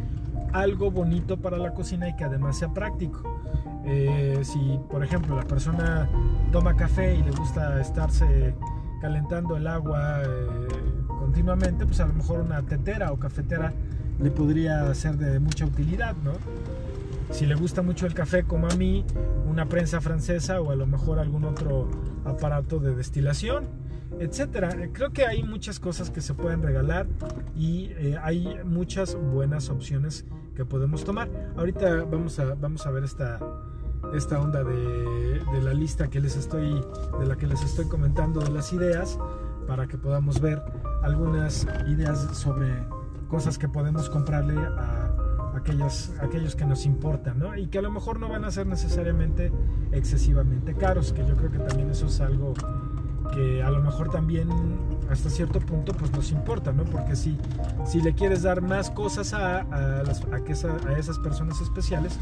algo 0.53 0.89
bonito 0.89 1.37
para 1.37 1.57
la 1.57 1.73
cocina 1.73 2.09
y 2.09 2.15
que 2.15 2.23
además 2.23 2.57
sea 2.57 2.69
práctico. 2.73 3.39
Eh, 3.85 4.39
si 4.43 4.79
por 4.89 5.03
ejemplo 5.03 5.35
la 5.35 5.45
persona 5.45 6.09
toma 6.51 6.75
café 6.75 7.15
y 7.15 7.23
le 7.23 7.31
gusta 7.31 7.79
estarse 7.79 8.55
calentando 8.99 9.55
el 9.55 9.67
agua 9.67 10.23
eh, 10.23 10.67
continuamente, 11.07 11.85
pues 11.85 11.99
a 11.99 12.07
lo 12.07 12.13
mejor 12.13 12.41
una 12.41 12.61
tetera 12.63 13.11
o 13.11 13.17
cafetera 13.17 13.73
le 14.19 14.31
podría 14.31 14.93
ser 14.95 15.17
de 15.17 15.39
mucha 15.39 15.65
utilidad, 15.65 16.15
¿no? 16.23 16.31
Si 17.31 17.45
le 17.45 17.55
gusta 17.55 17.81
mucho 17.81 18.05
el 18.05 18.13
café 18.13 18.43
como 18.43 18.67
a 18.67 18.75
mí, 18.75 19.05
una 19.47 19.67
prensa 19.67 20.01
francesa 20.01 20.61
o 20.61 20.71
a 20.71 20.75
lo 20.75 20.87
mejor 20.87 21.19
algún 21.19 21.43
otro 21.43 21.89
aparato 22.25 22.79
de 22.79 22.95
destilación, 22.95 23.65
etcétera. 24.19 24.69
Creo 24.93 25.11
que 25.11 25.25
hay 25.25 25.43
muchas 25.43 25.79
cosas 25.79 26.09
que 26.09 26.21
se 26.21 26.33
pueden 26.33 26.61
regalar 26.63 27.07
y 27.55 27.91
eh, 27.97 28.17
hay 28.21 28.59
muchas 28.63 29.15
buenas 29.15 29.69
opciones 29.69 30.25
que 30.55 30.65
podemos 30.65 31.03
tomar. 31.03 31.29
Ahorita 31.57 32.03
vamos 32.05 32.39
a, 32.39 32.55
vamos 32.55 32.85
a 32.85 32.91
ver 32.91 33.03
esta, 33.03 33.39
esta 34.15 34.39
onda 34.39 34.63
de, 34.63 35.39
de, 35.39 35.61
la 35.61 35.73
lista 35.73 36.09
que 36.09 36.19
les 36.19 36.35
estoy, 36.35 36.83
de 37.19 37.25
la 37.25 37.35
que 37.35 37.47
les 37.47 37.61
estoy 37.61 37.85
comentando 37.87 38.39
de 38.39 38.49
las 38.51 38.73
ideas 38.73 39.19
para 39.67 39.87
que 39.87 39.97
podamos 39.97 40.39
ver 40.39 40.61
algunas 41.03 41.67
ideas 41.87 42.19
sobre 42.37 42.87
cosas 43.27 43.57
que 43.57 43.67
podemos 43.67 44.09
comprarle 44.09 44.57
a 44.57 45.06
aquellos, 45.57 46.11
aquellos 46.21 46.55
que 46.55 46.65
nos 46.65 46.85
importan, 46.85 47.39
¿no? 47.39 47.55
Y 47.55 47.67
que 47.67 47.79
a 47.79 47.81
lo 47.81 47.91
mejor 47.91 48.19
no 48.19 48.29
van 48.29 48.45
a 48.45 48.51
ser 48.51 48.67
necesariamente 48.67 49.51
excesivamente 49.91 50.73
caros, 50.73 51.13
que 51.13 51.25
yo 51.25 51.35
creo 51.35 51.51
que 51.51 51.59
también 51.59 51.89
eso 51.89 52.07
es 52.07 52.21
algo 52.21 52.53
que 53.33 53.61
a 53.61 53.69
lo 53.69 53.81
mejor 53.81 54.09
también 54.09 54.49
hasta 55.09 55.29
cierto 55.29 55.59
punto 55.59 55.93
pues 55.93 56.11
nos 56.11 56.31
importa, 56.31 56.71
¿no? 56.71 56.83
Porque 56.85 57.15
si, 57.15 57.37
si 57.85 58.01
le 58.01 58.13
quieres 58.13 58.43
dar 58.43 58.61
más 58.61 58.89
cosas 58.89 59.33
a, 59.33 59.61
a, 59.61 60.03
las, 60.03 60.21
a, 60.31 60.43
que 60.43 60.53
a 60.53 60.97
esas 60.97 61.19
personas 61.19 61.61
especiales, 61.61 62.17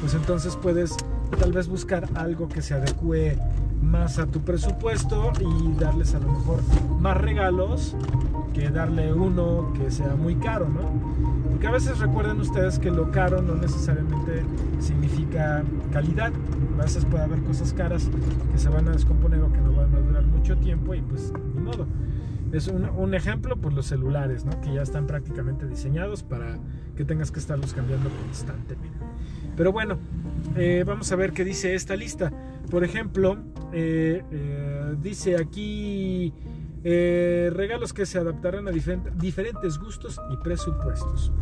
pues 0.00 0.14
entonces 0.14 0.56
puedes 0.56 0.96
tal 1.38 1.52
vez 1.52 1.68
buscar 1.68 2.08
algo 2.14 2.48
que 2.48 2.62
se 2.62 2.74
adecue 2.74 3.38
más 3.82 4.18
a 4.18 4.26
tu 4.26 4.40
presupuesto 4.40 5.32
y 5.40 5.72
darles 5.78 6.14
a 6.14 6.18
lo 6.18 6.32
mejor 6.32 6.60
más 6.98 7.16
regalos 7.16 7.96
que 8.52 8.68
darle 8.68 9.12
uno 9.12 9.72
que 9.74 9.90
sea 9.90 10.14
muy 10.16 10.36
caro, 10.36 10.68
¿no? 10.68 10.80
Porque 11.60 11.68
a 11.68 11.72
veces 11.72 11.98
recuerden 11.98 12.40
ustedes 12.40 12.78
que 12.78 12.90
lo 12.90 13.10
caro 13.10 13.42
no 13.42 13.54
necesariamente 13.54 14.44
significa 14.78 15.62
calidad. 15.92 16.32
A 16.78 16.84
veces 16.84 17.04
puede 17.04 17.24
haber 17.24 17.42
cosas 17.42 17.74
caras 17.74 18.08
que 18.50 18.56
se 18.56 18.70
van 18.70 18.88
a 18.88 18.92
descomponer 18.92 19.42
o 19.42 19.52
que 19.52 19.60
no 19.60 19.70
van 19.74 19.94
a 19.94 20.00
durar 20.00 20.24
mucho 20.24 20.56
tiempo 20.56 20.94
y 20.94 21.02
pues 21.02 21.34
ni 21.54 21.60
modo. 21.60 21.86
Es 22.50 22.68
un, 22.68 23.12
ejemplo, 23.12 23.58
pues 23.58 23.74
los 23.74 23.84
celulares, 23.84 24.46
¿no? 24.46 24.58
Que 24.62 24.72
ya 24.72 24.80
están 24.80 25.06
prácticamente 25.06 25.66
diseñados 25.66 26.22
para 26.22 26.56
que 26.96 27.04
tengas 27.04 27.30
que 27.30 27.40
estarlos 27.40 27.74
cambiando 27.74 28.08
constantemente. 28.08 28.96
Pero 29.54 29.70
bueno, 29.70 29.98
eh, 30.56 30.82
vamos 30.86 31.12
a 31.12 31.16
ver 31.16 31.32
qué 31.32 31.44
dice 31.44 31.74
esta 31.74 31.94
lista. 31.94 32.32
Por 32.70 32.84
ejemplo, 32.84 33.36
eh, 33.74 34.24
eh, 34.30 34.94
dice 35.02 35.36
aquí 35.36 36.32
eh, 36.82 37.50
regalos 37.52 37.92
que 37.92 38.06
se 38.06 38.18
adaptarán 38.18 38.68
a 38.68 38.70
diferentes 38.70 39.78
gustos 39.78 40.20
y 40.30 40.36
presupuestos. 40.38 41.32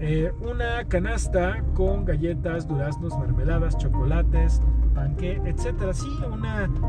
Eh, 0.00 0.32
una 0.40 0.84
canasta 0.84 1.64
con 1.74 2.04
galletas, 2.04 2.68
duraznos, 2.68 3.18
mermeladas, 3.18 3.76
chocolates, 3.78 4.62
panque, 4.94 5.40
etcétera. 5.44 5.92
Sí, 5.92 6.08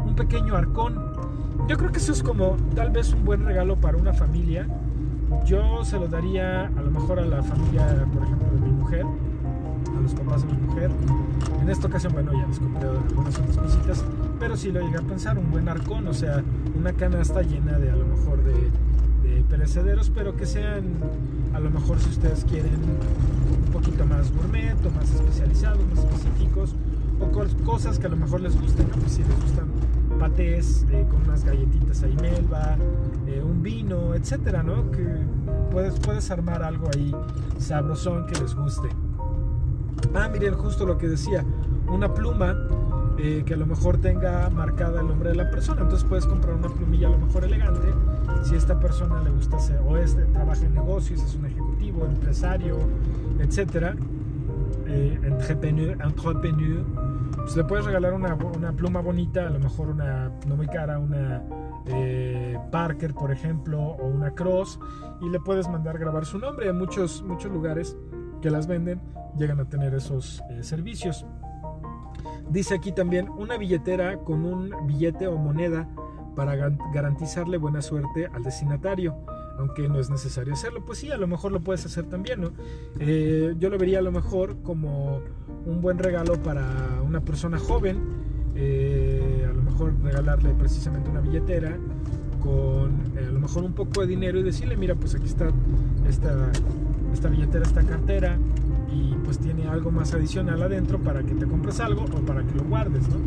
un 0.06 0.15
pequeño 0.15 0.56
arcón. 0.56 1.13
Yo 1.67 1.78
creo 1.78 1.91
que 1.91 1.97
eso 1.97 2.12
es 2.12 2.21
como 2.21 2.56
tal 2.75 2.91
vez 2.91 3.13
un 3.13 3.25
buen 3.25 3.45
regalo 3.45 3.75
para 3.78 3.97
una 3.97 4.13
familia. 4.13 4.67
Yo 5.45 5.84
se 5.84 5.99
lo 5.99 6.08
daría 6.08 6.67
a 6.67 6.82
lo 6.82 6.91
mejor 6.91 7.19
a 7.19 7.25
la 7.25 7.41
familia, 7.41 8.06
por 8.13 8.23
ejemplo, 8.23 8.47
de 8.54 8.60
mi 8.60 8.71
mujer, 8.71 9.06
los 10.13 10.48
de 10.48 10.54
mi 10.54 10.62
mujer. 10.62 10.91
En 11.62 11.69
esta 11.69 11.88
ocasión, 11.88 12.13
bueno, 12.13 12.32
ya 12.34 12.48
les 12.48 12.60
compré 12.60 12.88
algunas 12.88 13.38
otras 13.38 13.58
cositas, 13.58 14.04
pero 14.39 14.58
si 14.58 14.72
lo 14.72 14.82
llegué 14.82 14.98
a 14.98 15.02
pensar, 15.02 15.38
un 15.38 15.52
buen 15.52 15.67
arcón, 15.69 16.08
o 16.08 16.13
sea, 16.13 16.43
una 16.78 16.93
canasta 16.93 17.41
llena 17.41 17.78
de 17.80 17.91
a 17.91 17.95
lo 17.95 18.06
mejor 18.06 18.43
de, 18.43 18.54
de 19.30 19.43
perecederos, 19.43 20.10
pero 20.10 20.36
que 20.36 20.45
sean, 20.45 20.84
a 21.54 21.60
lo 21.60 21.69
mejor 21.69 22.00
si 22.00 22.10
ustedes 22.10 22.45
quieren, 22.45 22.74
un 23.65 23.72
poquito 23.72 24.06
más 24.06 24.32
gourmet 24.34 24.76
o 24.86 24.91
más 24.91 25.10
especializados, 25.13 25.80
más 25.93 26.00
específicos, 26.00 26.76
o 27.19 27.65
cosas 27.65 28.00
que 28.00 28.08
a 28.08 28.10
lo 28.10 28.17
mejor 28.17 28.41
les 28.41 28.60
gusten, 28.60 28.88
¿no? 28.89 28.95
Pues 28.95 29.13
si 29.13 29.24
les 29.24 29.41
gustan 29.41 29.67
patés 30.19 30.86
eh, 30.91 31.06
con 31.10 31.22
unas 31.24 31.43
galletitas 31.43 32.04
ahí 32.04 32.15
melva, 32.22 32.78
eh, 33.28 33.41
un 33.41 33.63
vino, 33.63 34.13
etcétera, 34.15 34.63
¿no? 34.63 34.91
Que 34.91 35.06
puedes, 35.72 36.00
puedes 36.00 36.30
armar 36.30 36.63
algo 36.63 36.89
ahí 36.93 37.15
sabrosón 37.58 38.26
que 38.28 38.39
les 38.39 38.54
guste. 38.54 38.89
Ah, 40.13 40.28
miren, 40.28 40.56
justo 40.56 40.86
lo 40.86 40.98
que 40.98 41.08
decía, 41.08 41.45
una 41.88 42.13
pluma 42.13 42.56
eh, 43.17 43.43
que 43.45 43.54
a 43.54 43.58
lo 43.58 43.65
mejor 43.65 43.98
tenga 43.98 44.50
marcada 44.50 45.02
el 45.02 45.08
nombre 45.08 45.30
de 45.30 45.36
la 45.36 45.52
persona. 45.52 45.82
Entonces 45.82 46.08
puedes 46.08 46.26
comprar 46.26 46.56
una 46.56 46.69
plumilla 46.69 47.08
a 47.08 47.12
lo 47.12 47.17
mejor 47.17 47.43
elegante. 47.43 47.88
Si 48.43 48.56
esta 48.56 48.80
persona 48.80 49.22
le 49.22 49.30
gusta 49.30 49.58
hacer, 49.58 49.82
o 49.86 49.98
es, 49.98 50.17
trabaja 50.34 50.65
en 50.65 50.74
negocios, 50.74 51.22
es 51.22 51.36
un 51.36 51.45
ejecutivo, 51.45 52.06
empresario, 52.06 52.78
etcétera, 53.39 53.95
eh, 54.88 55.19
entrepreneur, 55.24 55.98
entrepreneur, 56.02 56.84
pues 57.36 57.56
le 57.56 57.63
puedes 57.65 57.86
regalar 57.86 58.13
una, 58.13 58.36
una, 58.36 58.72
pluma 58.72 59.02
bonita, 59.02 59.48
a 59.48 59.50
lo 59.50 59.60
mejor 59.60 59.89
una 59.89 60.32
no 60.48 60.56
muy 60.56 60.67
cara, 60.67 60.98
una 60.98 61.43
eh, 61.88 62.58
Parker, 62.72 63.13
por 63.13 63.32
ejemplo, 63.32 63.80
o 63.80 64.08
una 64.08 64.32
Cross, 64.32 64.80
y 65.22 65.30
le 65.30 65.39
puedes 65.39 65.67
mandar 65.67 66.00
grabar 66.00 66.26
su 66.26 66.39
nombre. 66.39 66.69
En 66.69 66.78
muchos, 66.78 67.22
muchos 67.24 67.52
lugares 67.52 67.98
que 68.41 68.49
las 68.49 68.67
venden 68.67 68.99
llegan 69.38 69.60
a 69.60 69.65
tener 69.65 69.93
esos 69.93 70.41
eh, 70.49 70.63
servicios. 70.63 71.25
Dice 72.49 72.75
aquí 72.75 72.91
también 72.91 73.30
una 73.30 73.58
billetera 73.58 74.17
con 74.19 74.45
un 74.45 74.73
billete 74.88 75.28
o 75.28 75.38
moneda 75.38 75.88
para 76.36 76.56
garantizarle 76.56 77.58
buena 77.58 77.82
suerte 77.82 78.28
al 78.34 78.43
destinatario 78.43 79.15
aunque 79.60 79.89
no 79.89 79.99
es 79.99 80.10
necesario 80.10 80.54
hacerlo. 80.54 80.84
Pues 80.86 80.99
sí, 80.99 81.12
a 81.12 81.17
lo 81.17 81.28
mejor 81.28 81.52
lo 81.52 81.60
puedes 81.60 81.86
hacer 81.86 82.06
también, 82.06 82.41
¿no? 82.41 82.52
Eh, 82.99 83.56
yo 83.60 83.69
lo 83.69 83.78
vería 83.78 83.99
a 83.99 84.02
lo 84.02 84.12
mejor 84.12 84.56
como 84.63 85.21
un 85.65 85.82
buen 85.82 85.99
regalo 85.99 86.41
para 86.41 86.65
una 87.06 87.19
persona 87.19 87.60
joven, 87.60 87.97
eh, 88.56 89.45
a 89.47 89.54
lo 89.54 89.62
mejor 89.62 89.93
regalarle 90.02 90.54
precisamente 90.54 91.10
una 91.10 91.19
billetera 91.19 91.78
con 92.41 93.02
a 93.17 93.21
lo 93.21 93.39
mejor 93.39 93.63
un 93.63 93.73
poco 93.73 94.02
de 94.02 94.08
dinero 94.08 94.39
y 94.39 94.43
decirle, 94.43 94.78
mira, 94.78 94.95
pues 94.95 95.13
aquí 95.13 95.25
está 95.25 95.52
esta, 96.08 96.52
esta 97.13 97.30
billetera, 97.30 97.65
esta 97.65 97.84
cartera 97.84 98.38
y 98.91 99.13
pues 99.24 99.39
tiene 99.39 99.67
algo 99.67 99.91
más 99.91 100.13
adicional 100.13 100.62
adentro 100.62 101.00
para 101.00 101.24
que 101.24 101.34
te 101.34 101.45
compres 101.45 101.80
algo 101.80 102.04
o 102.04 102.19
para 102.26 102.43
que 102.43 102.56
lo 102.56 102.63
guardes, 102.63 103.08
¿no? 103.10 103.17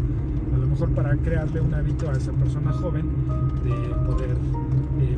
A 0.54 0.58
lo 0.58 0.66
mejor 0.66 0.90
para 0.90 1.16
crearle 1.16 1.60
un 1.60 1.74
hábito 1.74 2.10
a 2.10 2.12
esa 2.12 2.32
persona 2.32 2.72
joven 2.72 3.08
de 3.64 3.94
poder 4.06 4.36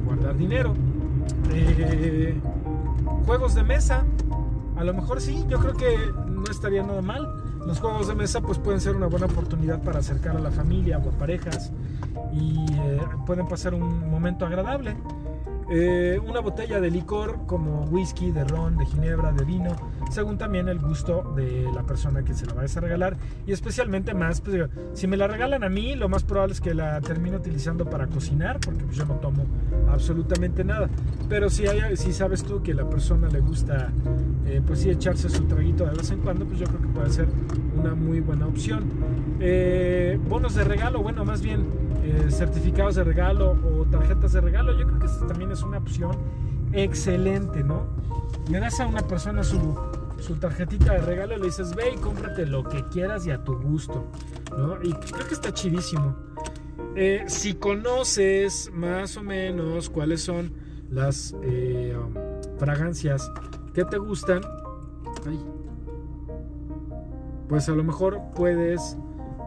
guardar 0.05 0.37
dinero. 0.37 0.75
Eh, 1.53 2.39
juegos 3.27 3.55
de 3.55 3.63
mesa, 3.63 4.05
a 4.77 4.85
lo 4.85 4.95
mejor 4.95 5.21
sí, 5.21 5.45
yo 5.49 5.59
creo 5.59 5.75
que 5.75 5.97
no 6.29 6.45
estaría 6.51 6.83
nada 6.83 7.03
mal. 7.03 7.27
Los 7.67 7.81
juegos 7.81 8.09
de 8.09 8.15
mesa 8.15 8.41
pues 8.43 8.59
pueden 8.59 8.81
ser 8.81 8.95
una 8.97 9.07
buena 9.07 9.27
oportunidad 9.27 9.83
para 9.83 10.01
acercar 10.01 10.37
a 10.37 10.41
la 10.41 10.51
familia 10.51 10.99
o 10.99 11.09
a 11.09 11.13
parejas 11.13 11.73
y 12.33 12.67
eh, 12.73 13.01
pueden 13.27 13.47
pasar 13.47 13.75
un 13.75 14.11
momento 14.11 14.45
agradable. 14.45 14.95
Eh, 15.71 16.21
una 16.27 16.41
botella 16.41 16.81
de 16.81 16.91
licor 16.91 17.47
como 17.47 17.85
whisky, 17.85 18.31
de 18.31 18.45
ron, 18.45 18.77
de 18.77 18.85
ginebra, 18.87 19.33
de 19.33 19.45
vino, 19.45 19.75
según 20.11 20.37
también 20.37 20.69
el 20.69 20.79
gusto 20.79 21.33
de 21.35 21.67
la 21.75 21.83
persona 21.83 22.23
que 22.23 22.35
se 22.35 22.47
la 22.47 22.55
vayas 22.55 22.77
a 22.77 22.81
regalar 22.81 23.17
y 23.47 23.53
especialmente 23.53 24.13
más, 24.13 24.41
pues, 24.41 24.69
si 24.93 25.07
me 25.07 25.17
la 25.17 25.27
regalan 25.27 25.65
a 25.65 25.69
mí, 25.69 25.95
lo 25.95 26.09
más 26.09 26.23
probable 26.23 26.53
es 26.53 26.61
que 26.61 26.75
la 26.75 27.01
termine 27.01 27.37
utilizando 27.37 27.89
para 27.89 28.07
cocinar, 28.09 28.61
porque 28.61 28.85
pues, 28.85 28.97
yo 28.97 29.07
no 29.07 29.15
tomo 29.15 29.45
absolutamente 29.91 30.65
nada, 30.65 30.89
pero 31.29 31.49
si, 31.49 31.67
hay, 31.67 31.97
si 31.97 32.13
sabes 32.13 32.43
tú 32.45 32.63
que 32.63 32.75
la 32.75 32.89
persona 32.89 33.29
le 33.29 33.41
gusta, 33.41 33.91
eh, 34.47 34.61
pues 34.67 34.81
sí, 34.81 34.91
echarse 34.91 35.29
su 35.31 35.45
traguito 35.45 35.87
de 35.87 35.97
vez 35.97 36.11
en 36.11 36.21
cuando, 36.21 36.45
pues 36.45 36.59
yo 36.59 36.67
creo 36.67 36.81
que 36.81 36.89
puede 36.89 37.11
ser 37.11 37.29
una 37.77 37.95
muy 37.95 38.21
buena 38.21 38.47
opción. 38.47 38.85
Eh, 39.41 40.19
bonos 40.29 40.55
de 40.55 40.65
regalo, 40.65 41.03
bueno, 41.03 41.25
más 41.25 41.41
bien 41.41 41.65
eh, 42.05 42.31
certificados 42.31 42.97
de 42.97 43.05
regalo 43.05 43.53
o 43.53 43.85
tarjetas 43.87 44.33
de 44.33 44.41
regalo, 44.43 44.79
yo 44.79 44.87
creo 44.87 44.99
que 44.99 45.27
también 45.27 45.51
es 45.51 45.63
una 45.63 45.79
opción 45.79 46.17
excelente, 46.73 47.65
¿no? 47.65 47.87
Le 48.51 48.61
das 48.61 48.79
a 48.81 48.87
una 48.87 49.01
persona 49.01 49.43
su, 49.43 49.75
su 50.19 50.37
tarjetita 50.37 50.93
de 50.93 51.01
regalo 51.01 51.37
y 51.37 51.39
le 51.39 51.47
dices, 51.47 51.75
ve 51.75 51.93
y 51.95 51.97
cómprate 51.97 52.45
lo 52.45 52.63
que 52.65 52.85
quieras 52.89 53.27
y 53.27 53.31
a 53.31 53.43
tu 53.43 53.57
gusto, 53.59 54.05
¿no? 54.57 54.77
Y 54.83 54.93
creo 54.93 55.27
que 55.27 55.35
está 55.35 55.53
chidísimo. 55.55 56.15
Eh, 56.95 57.25
si 57.27 57.55
conoces 57.55 58.71
más 58.73 59.17
o 59.17 59.23
menos 59.23 59.89
cuáles 59.89 60.23
son 60.23 60.53
las 60.91 61.35
eh, 61.43 61.97
fragancias 62.59 63.31
que 63.73 63.85
te 63.85 63.97
gustan, 63.97 64.43
pues 67.49 67.69
a 67.69 67.73
lo 67.73 67.83
mejor 67.83 68.21
puedes 68.37 68.97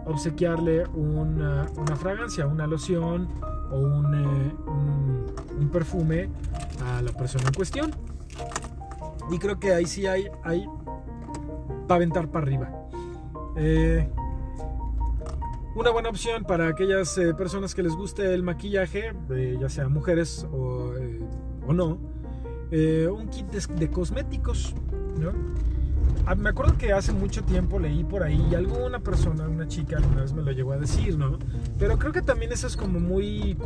obsequiarle 0.08 0.86
una, 0.94 1.68
fragancia, 1.96 2.48
una 2.48 2.66
loción 2.68 3.28
o 3.72 3.78
eh, 3.78 4.54
un, 5.60 5.70
perfume 5.72 6.30
a 6.86 7.02
la 7.02 7.12
persona 7.12 7.46
en 7.48 7.54
cuestión. 7.54 7.92
Y 9.30 9.38
creo 9.38 9.60
que 9.60 9.74
ahí 9.74 9.86
sí 9.86 10.08
hay, 10.08 10.28
hay 10.44 10.66
para 11.88 11.98
aventar 11.98 12.30
para 12.30 12.46
arriba. 12.46 12.72
Eh, 13.58 14.10
una 15.76 15.92
buena 15.92 16.10
opción 16.10 16.44
para 16.44 16.70
aquellas 16.70 17.18
eh, 17.18 17.34
personas 17.34 17.76
que 17.76 17.84
les 17.84 17.94
guste 17.94 18.34
el 18.34 18.44
maquillaje, 18.44 19.14
ya 19.60 19.70
sea 19.70 19.90
mujeres 19.90 20.48
o, 20.52 20.94
no, 21.74 22.00
un 23.12 23.28
kit 23.30 23.48
de, 23.48 23.76
de 23.76 23.92
cosméticos. 23.92 24.74
Ah, 26.30 26.36
me 26.36 26.50
acuerdo 26.50 26.78
que 26.78 26.92
hace 26.92 27.14
mucho 27.14 27.42
tiempo 27.46 27.80
leí 27.80 28.04
por 28.04 28.22
ahí 28.22 28.46
y 28.52 28.54
alguna 28.54 29.00
persona, 29.00 29.48
una 29.48 29.66
chica, 29.66 29.96
alguna 29.96 30.24
vez 30.24 30.34
me 30.34 30.42
lo 30.42 30.52
llegó 30.52 30.74
a 30.74 30.78
decir, 30.78 31.18
¿no? 31.18 31.40
Pero 31.80 31.98
creo 31.98 32.12
que 32.12 32.22
también 32.22 32.52
eso 32.52 32.68
es 32.68 32.76
como 32.76 33.00
muy. 33.00 33.58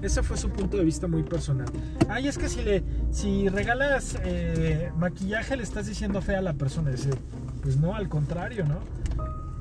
Ese 0.00 0.22
fue 0.22 0.36
su 0.36 0.48
punto 0.50 0.76
de 0.76 0.84
vista 0.84 1.08
muy 1.08 1.24
personal. 1.24 1.66
Ay, 2.08 2.28
es 2.28 2.38
que 2.38 2.48
si 2.48 2.62
le 2.62 2.84
si 3.10 3.48
regalas 3.48 4.16
eh, 4.22 4.92
maquillaje 4.96 5.56
le 5.56 5.64
estás 5.64 5.88
diciendo 5.88 6.22
fea 6.22 6.38
a 6.38 6.42
la 6.42 6.52
persona. 6.52 6.92
Dice, 6.92 7.10
pues 7.62 7.78
no, 7.78 7.96
al 7.96 8.08
contrario, 8.08 8.64
¿no? 8.64 8.78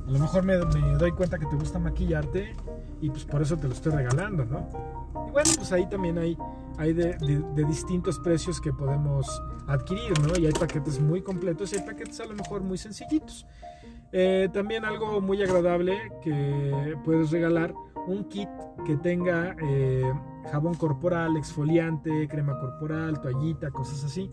A 0.08 0.12
lo 0.12 0.20
mejor 0.20 0.44
me, 0.44 0.56
me 0.60 0.94
doy 1.00 1.12
cuenta 1.12 1.40
que 1.40 1.48
te 1.48 1.56
gusta 1.56 1.80
maquillarte 1.80 2.56
y 3.02 3.10
pues 3.10 3.26
por 3.26 3.42
eso 3.42 3.58
te 3.58 3.68
lo 3.68 3.74
estoy 3.74 3.94
regalando, 3.94 4.46
¿no? 4.46 5.23
Bueno, 5.34 5.52
pues 5.58 5.72
ahí 5.74 5.90
también 5.90 6.18
hay 6.18 6.38
hay 6.78 6.94
de, 6.94 7.16
distintos 7.68 8.20
precios 8.20 8.60
que 8.60 8.74
podemos 8.74 9.42
adquirir, 9.68 10.20
¿no? 10.20 10.38
Y 10.40 10.46
hay 10.46 10.54
paquetes 10.54 11.00
muy 11.00 11.22
completos 11.22 11.74
y 11.74 11.78
hay 11.78 11.86
paquetes 11.86 12.20
a 12.20 12.26
lo 12.26 12.36
mejor 12.36 12.62
muy 12.62 12.78
sencillitos. 12.78 13.46
Eh, 14.12 14.50
también 14.54 14.86
algo 14.86 15.22
muy 15.22 15.42
agradable 15.42 16.12
que 16.22 16.96
puedes 17.04 17.32
regalar, 17.32 17.74
un 18.08 18.26
kit 18.26 18.50
que 18.86 18.96
tenga 18.98 19.56
eh, 19.62 20.12
jabón 20.52 20.76
corporal, 20.76 21.38
exfoliante, 21.38 22.28
crema 22.28 22.60
corporal, 22.60 23.22
toallita, 23.22 23.72
cosas 23.72 24.04
así. 24.04 24.30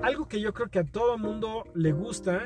Algo 0.00 0.26
que 0.26 0.40
yo 0.40 0.52
creo 0.52 0.68
que 0.68 0.80
a 0.80 0.84
todo 0.84 1.16
mundo 1.16 1.64
le 1.74 1.92
gusta, 1.92 2.44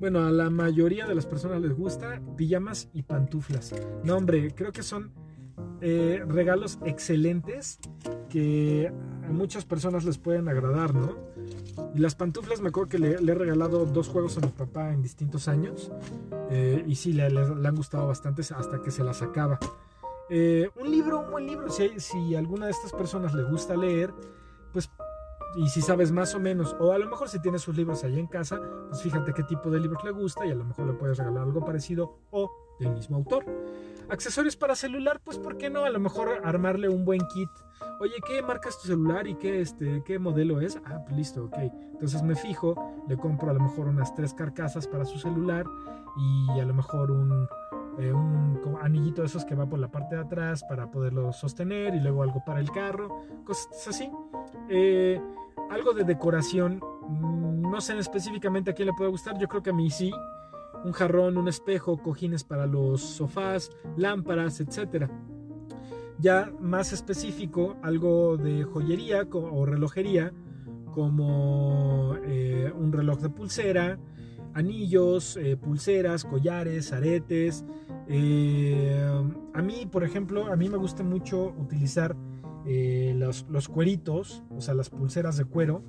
bueno, 0.00 0.20
a 0.20 0.30
la 0.30 0.50
mayoría 0.50 1.06
de 1.06 1.14
las 1.14 1.26
personas 1.26 1.60
les 1.62 1.74
gusta, 1.74 2.20
pijamas 2.36 2.90
y 2.92 3.02
pantuflas. 3.02 3.74
No, 4.02 4.16
hombre, 4.16 4.54
creo 4.54 4.72
que 4.72 4.82
son 4.82 5.10
eh, 5.86 6.24
regalos 6.26 6.78
excelentes 6.86 7.78
que 8.30 8.90
a 9.22 9.30
muchas 9.30 9.66
personas 9.66 10.06
les 10.06 10.16
pueden 10.16 10.48
agradar, 10.48 10.94
¿no? 10.94 11.14
Y 11.94 11.98
las 11.98 12.14
pantuflas 12.14 12.62
me 12.62 12.70
acuerdo 12.70 12.88
que 12.88 12.98
le, 12.98 13.10
he 13.16 13.34
regalado 13.34 13.84
dos 13.84 14.08
juegos 14.08 14.38
a 14.38 14.40
mi 14.40 14.48
papá 14.48 14.94
en 14.94 15.02
distintos 15.02 15.46
años 15.46 15.92
eh, 16.48 16.82
y 16.86 16.94
sí, 16.94 17.12
le, 17.12 17.24
han 17.26 17.76
gustado 17.76 18.06
bastante 18.06 18.40
hasta 18.40 18.80
que 18.80 18.90
se 18.90 19.04
las 19.04 19.20
acaba. 19.20 19.58
Eh, 20.30 20.70
un 20.80 20.90
libro, 20.90 21.20
un 21.20 21.30
buen 21.30 21.46
libro, 21.46 21.68
si, 21.68 22.00
si 22.00 22.34
alguna 22.34 22.64
de 22.64 22.72
estas 22.72 22.92
personas 22.92 23.34
le 23.34 23.42
gusta 23.42 23.76
leer, 23.76 24.10
pues 24.72 24.88
y 25.56 25.68
si 25.68 25.82
sabes 25.82 26.10
más 26.12 26.34
o 26.34 26.40
menos, 26.40 26.74
o 26.80 26.92
a 26.92 26.98
lo 26.98 27.10
mejor 27.10 27.28
si 27.28 27.40
tienes 27.40 27.60
sus 27.60 27.76
libros 27.76 28.02
ahí 28.04 28.18
en 28.18 28.26
casa, 28.26 28.58
pues 28.88 29.02
fíjate 29.02 29.34
qué 29.34 29.42
tipo 29.42 29.70
de 29.70 29.80
libros 29.80 30.02
le 30.02 30.12
gusta 30.12 30.46
y 30.46 30.50
a 30.50 30.54
lo 30.54 30.64
mejor 30.64 30.86
le 30.86 30.94
puedes 30.94 31.18
regalar 31.18 31.42
algo 31.42 31.62
parecido 31.62 32.20
o 32.30 32.63
del 32.78 32.92
mismo 32.92 33.16
autor. 33.16 33.44
Accesorios 34.08 34.56
para 34.56 34.74
celular, 34.74 35.20
pues 35.24 35.38
¿por 35.38 35.56
qué 35.56 35.70
no? 35.70 35.84
A 35.84 35.90
lo 35.90 35.98
mejor 35.98 36.40
armarle 36.44 36.88
un 36.88 37.04
buen 37.04 37.20
kit. 37.32 37.48
Oye, 38.00 38.14
¿qué 38.26 38.42
marca 38.42 38.68
es 38.68 38.78
tu 38.78 38.88
celular 38.88 39.26
y 39.26 39.34
qué, 39.36 39.60
este, 39.60 40.02
qué 40.04 40.18
modelo 40.18 40.60
es? 40.60 40.78
Ah, 40.84 41.00
pues 41.04 41.16
listo, 41.16 41.44
ok. 41.44 41.56
Entonces 41.92 42.22
me 42.22 42.34
fijo, 42.34 42.74
le 43.08 43.16
compro 43.16 43.50
a 43.50 43.54
lo 43.54 43.60
mejor 43.60 43.88
unas 43.88 44.14
tres 44.14 44.34
carcasas 44.34 44.86
para 44.86 45.04
su 45.04 45.18
celular 45.18 45.64
y 46.16 46.60
a 46.60 46.64
lo 46.64 46.74
mejor 46.74 47.10
un, 47.10 47.48
eh, 47.98 48.12
anillito 48.82 49.22
de 49.22 49.28
esos 49.28 49.44
que 49.44 49.54
va 49.54 49.66
por 49.66 49.78
la 49.78 49.90
parte 49.90 50.16
de 50.16 50.22
atrás 50.22 50.64
para 50.68 50.90
poderlo 50.90 51.32
sostener 51.32 51.94
y 51.94 52.00
luego 52.00 52.22
algo 52.22 52.42
para 52.44 52.60
el 52.60 52.70
carro, 52.70 53.22
cosas 53.44 53.88
así. 53.88 54.10
Eh, 54.68 55.20
algo 55.70 55.92
de 55.92 56.04
decoración, 56.04 56.80
mm, 57.08 57.70
no 57.70 57.80
sé 57.80 57.96
específicamente 57.98 58.72
a 58.72 58.74
quién 58.74 58.86
le 58.86 58.92
puede 58.92 59.10
gustar, 59.10 59.38
yo 59.38 59.48
creo 59.48 59.62
que 59.62 59.70
a 59.70 59.74
mí 59.74 59.90
sí 59.90 60.12
un 60.84 60.92
jarrón, 60.92 61.38
un 61.38 61.48
espejo, 61.48 61.98
cojines 61.98 62.44
para 62.44 62.66
los 62.66 63.00
sofás, 63.00 63.70
lámparas, 63.96 64.60
etc. 64.60 65.08
Ya 66.18 66.52
más 66.60 66.92
específico, 66.92 67.76
algo 67.82 68.36
de 68.36 68.64
joyería 68.64 69.26
o 69.32 69.66
relojería, 69.66 70.32
como 70.92 72.16
eh, 72.22 72.70
un 72.78 72.92
reloj 72.92 73.18
de 73.20 73.30
pulsera, 73.30 73.98
anillos, 74.52 75.36
eh, 75.36 75.56
pulseras, 75.56 76.24
collares, 76.24 76.92
aretes. 76.92 77.64
Eh, 78.06 79.02
a 79.54 79.62
mí, 79.62 79.86
por 79.90 80.04
ejemplo, 80.04 80.46
a 80.46 80.56
mí 80.56 80.68
me 80.68 80.76
gusta 80.76 81.02
mucho 81.02 81.54
utilizar 81.58 82.14
los, 82.66 83.44
los, 83.50 83.68
cueritos, 83.68 84.42
o 84.56 84.62
sea, 84.62 84.72
las 84.72 84.88
pulseras 84.88 85.36
de 85.36 85.44
cuero 85.44 85.82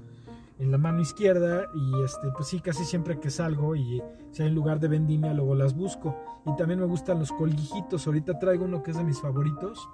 en 0.57 0.71
la 0.71 0.77
mano 0.77 1.01
izquierda 1.01 1.65
y 1.73 2.03
este 2.03 2.29
pues 2.31 2.47
sí 2.47 2.59
casi 2.61 2.85
siempre 2.85 3.19
que 3.19 3.29
salgo 3.29 3.75
y 3.75 4.01
si 4.31 4.43
hay 4.43 4.49
un 4.49 4.55
lugar 4.55 4.79
de 4.79 4.87
vendimia 4.87 5.33
luego 5.33 5.55
las 5.55 5.75
busco. 5.75 6.15
Y 6.45 6.55
también 6.55 6.79
me 6.79 6.85
gustan 6.85 7.19
los 7.19 7.31
colguijitos. 7.31 8.05
Ahorita 8.07 8.37
traigo 8.39 8.65
uno 8.65 8.83
que 8.83 8.91
es 8.91 8.97
de 8.97 9.03
mis 9.03 9.19
favoritos. 9.19 9.89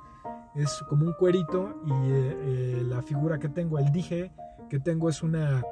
Es 0.56 0.84
como 0.90 1.06
un 1.06 1.14
cuerito 1.14 1.82
y 1.86 1.92
eh, 1.92 2.38
eh, 2.40 2.84
la 2.86 3.02
figura 3.02 3.40
que 3.40 3.50
tengo 3.50 3.80
el 3.80 3.92
dije 3.92 4.32
que 4.70 4.80
tengo 4.80 5.10
es 5.10 5.24
una 5.24 5.64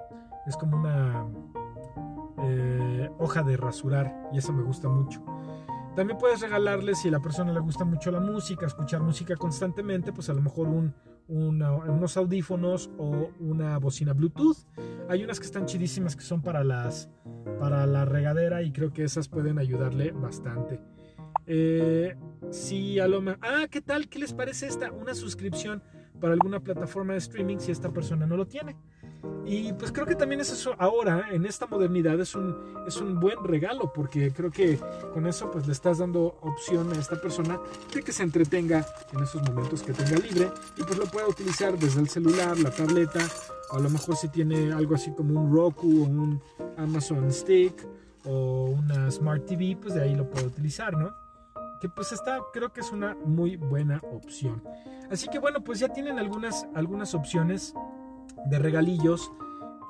es 0.46 0.56
como 0.58 0.78
una 0.78 1.26
eh, 2.42 3.10
hoja 3.20 3.44
de 3.44 3.58
rasurar 3.58 4.30
y 4.32 4.38
eso 4.38 4.54
me 4.54 4.64
gusta 4.64 4.88
mucho. 4.88 5.24
También 5.96 6.18
puedes 6.18 6.40
regalarle, 6.40 6.96
si 6.96 7.10
a 7.10 7.12
la 7.12 7.20
persona 7.20 7.52
le 7.52 7.60
gusta 7.60 7.84
mucho 7.84 8.10
la 8.12 8.22
música, 8.22 8.66
escuchar 8.66 9.02
música 9.02 9.36
constantemente, 9.36 10.14
pues 10.14 10.30
a 10.30 10.34
lo 10.34 10.42
mejor 10.42 10.68
un, 10.68 10.94
unos 11.30 12.18
audífonos 12.18 12.90
o 12.98 13.30
una 13.40 13.78
bocina 13.78 14.14
Bluetooth. 14.14 14.58
Hay 15.08 15.24
unas 15.24 15.40
que 15.40 15.46
están 15.46 15.66
chidísimas 15.66 16.16
que 16.16 16.24
son 16.24 16.42
para, 16.42 16.64
las, 16.64 17.10
para 17.60 17.86
la 17.86 18.06
regadera 18.06 18.64
y 18.64 18.72
creo 18.72 18.92
que 18.92 19.04
esas 19.04 19.28
pueden 19.30 19.60
ayudarle 19.60 20.12
bastante. 20.12 20.82
Eh, 21.46 22.16
si 22.50 23.00
a 23.00 23.08
lo 23.08 23.22
mejor... 23.22 23.40
Ah, 23.42 23.68
¿qué 23.70 23.82
tal? 23.82 24.10
¿Qué 24.10 24.20
les 24.20 24.34
parece 24.34 24.68
esta? 24.68 24.92
Una 24.92 25.14
suscripción 25.14 25.82
para 26.20 26.34
alguna 26.34 26.60
plataforma 26.60 27.14
de 27.14 27.20
streaming 27.20 27.58
si 27.60 27.72
esta 27.72 27.92
persona 27.92 28.26
no 28.26 28.36
lo 28.36 28.46
tiene. 28.46 28.76
Y 29.46 29.74
pues 29.74 29.92
creo 29.92 30.06
que 30.06 30.16
también 30.16 30.42
es 30.42 30.52
eso 30.52 30.76
ahora, 30.78 31.30
en 31.32 31.46
esta 31.46 31.66
modernidad, 31.66 32.20
es 32.20 32.36
un, 32.36 32.56
es 32.88 32.98
un 32.98 33.20
buen 33.20 33.44
regalo, 33.44 33.92
porque 33.92 34.32
creo 34.32 34.52
que 34.52 34.80
con 35.14 35.26
eso 35.26 35.50
pues 35.52 35.66
le 35.66 35.74
estás 35.74 35.98
dando 35.98 36.38
opción 36.42 36.94
a 36.94 37.00
esta 37.00 37.20
persona 37.20 37.60
de 37.94 38.04
que 38.04 38.12
se 38.12 38.24
entretenga 38.24 38.86
en 39.12 39.24
esos 39.24 39.42
momentos 39.42 39.82
que 39.82 39.92
tenga 39.92 40.18
libre 40.20 40.52
y 40.78 40.84
pues 40.84 40.98
lo 40.98 41.06
pueda 41.06 41.28
utilizar 41.28 41.78
desde 41.78 42.00
el 42.00 42.10
celular, 42.10 42.58
la 42.60 42.70
tableta, 42.70 43.20
o 43.72 43.78
a 43.78 43.80
lo 43.80 43.90
mejor 43.90 44.16
si 44.16 44.30
tiene 44.30 44.72
algo 44.72 44.96
así 44.96 45.12
como 45.12 45.42
un 45.42 45.52
Roku 45.52 46.04
o 46.04 46.06
un 46.06 46.42
Amazon 46.78 47.32
Stick 47.32 47.88
o 48.26 48.76
una 48.78 49.10
Smart 49.10 49.46
TV, 49.46 49.78
pues 49.82 49.96
de 49.96 50.04
ahí 50.04 50.16
lo 50.16 50.30
puede 50.30 50.46
utilizar, 50.46 50.96
¿no? 50.96 51.12
Que 51.82 51.90
pues 51.90 52.12
está, 52.12 52.40
creo 52.54 52.72
que 52.72 52.82
es 52.82 52.92
una 52.92 53.16
muy 53.16 53.56
buena 53.56 54.00
opción. 54.12 54.62
Así 55.10 55.28
que 55.30 55.40
bueno, 55.40 55.64
pues 55.64 55.80
ya 55.80 55.90
tienen 55.90 56.20
algunas, 56.20 56.68
algunas 56.76 57.16
opciones 57.16 57.74
de 58.46 58.60
regalillos 58.60 59.32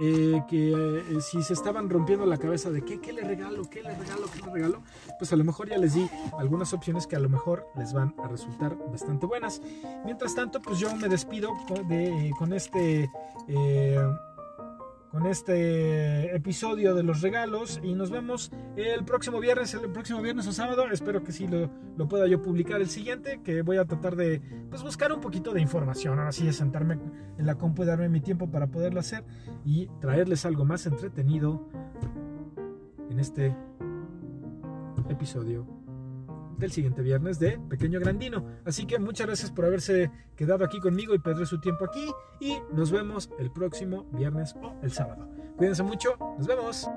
eh, 0.01 0.43
que 0.47 0.71
eh, 0.71 1.21
si 1.21 1.43
se 1.43 1.51
estaban 1.51 1.89
rompiendo 1.89 2.25
la 2.25 2.37
cabeza 2.37 2.69
de 2.69 2.83
¿qué, 2.83 3.01
qué 3.01 3.11
le 3.11 3.21
regalo, 3.21 3.69
qué 3.69 3.83
le 3.83 3.93
regalo, 3.93 4.27
qué 4.33 4.39
le 4.41 4.53
regalo, 4.53 4.81
pues 5.17 5.33
a 5.33 5.35
lo 5.35 5.43
mejor 5.43 5.67
ya 5.67 5.77
les 5.77 5.93
di 5.93 6.09
algunas 6.37 6.71
opciones 6.71 7.05
que 7.05 7.17
a 7.17 7.19
lo 7.19 7.27
mejor 7.27 7.67
les 7.75 7.91
van 7.91 8.15
a 8.23 8.29
resultar 8.29 8.77
bastante 8.89 9.25
buenas. 9.25 9.61
Mientras 10.05 10.35
tanto, 10.35 10.61
pues 10.61 10.79
yo 10.79 10.95
me 10.95 11.09
despido 11.09 11.51
de, 11.89 12.31
con 12.39 12.53
este 12.53 13.09
con 15.11 15.25
este 15.25 16.35
episodio 16.35 16.93
de 16.93 17.03
los 17.03 17.21
regalos 17.21 17.79
y 17.83 17.93
nos 17.93 18.11
vemos 18.11 18.51
el 18.75 19.03
próximo 19.05 19.39
viernes, 19.39 19.73
el 19.73 19.91
próximo 19.91 20.21
viernes 20.21 20.47
o 20.47 20.51
sábado. 20.51 20.85
Espero 20.91 21.23
que 21.23 21.31
sí 21.31 21.47
lo, 21.47 21.69
lo 21.97 22.07
pueda 22.07 22.27
yo 22.27 22.41
publicar 22.41 22.79
el 22.79 22.89
siguiente, 22.89 23.41
que 23.43 23.61
voy 23.61 23.77
a 23.77 23.85
tratar 23.85 24.15
de 24.15 24.41
pues, 24.69 24.83
buscar 24.83 25.11
un 25.11 25.19
poquito 25.19 25.53
de 25.53 25.61
información. 25.61 26.19
Ahora 26.19 26.31
sí, 26.31 26.45
de 26.45 26.53
sentarme 26.53 26.99
en 27.37 27.45
la 27.45 27.55
compu 27.55 27.83
y 27.83 27.85
darme 27.85 28.09
mi 28.09 28.21
tiempo 28.21 28.51
para 28.51 28.67
poderlo 28.67 28.99
hacer 28.99 29.23
y 29.65 29.87
traerles 29.99 30.45
algo 30.45 30.65
más 30.65 30.85
entretenido 30.85 31.67
en 33.09 33.19
este 33.19 33.55
episodio 35.09 35.78
del 36.59 36.71
siguiente 36.71 37.01
viernes 37.01 37.39
de 37.39 37.59
Pequeño 37.69 37.99
Grandino. 37.99 38.45
Así 38.65 38.85
que 38.85 38.99
muchas 38.99 39.27
gracias 39.27 39.51
por 39.51 39.65
haberse 39.65 40.11
quedado 40.35 40.65
aquí 40.65 40.79
conmigo 40.79 41.15
y 41.15 41.19
perder 41.19 41.47
su 41.47 41.59
tiempo 41.59 41.85
aquí. 41.85 42.11
Y 42.39 42.57
nos 42.73 42.91
vemos 42.91 43.29
el 43.39 43.51
próximo 43.51 44.05
viernes 44.11 44.55
o 44.61 44.75
el 44.83 44.91
sábado. 44.91 45.27
Cuídense 45.57 45.83
mucho. 45.83 46.15
Nos 46.37 46.47
vemos. 46.47 46.89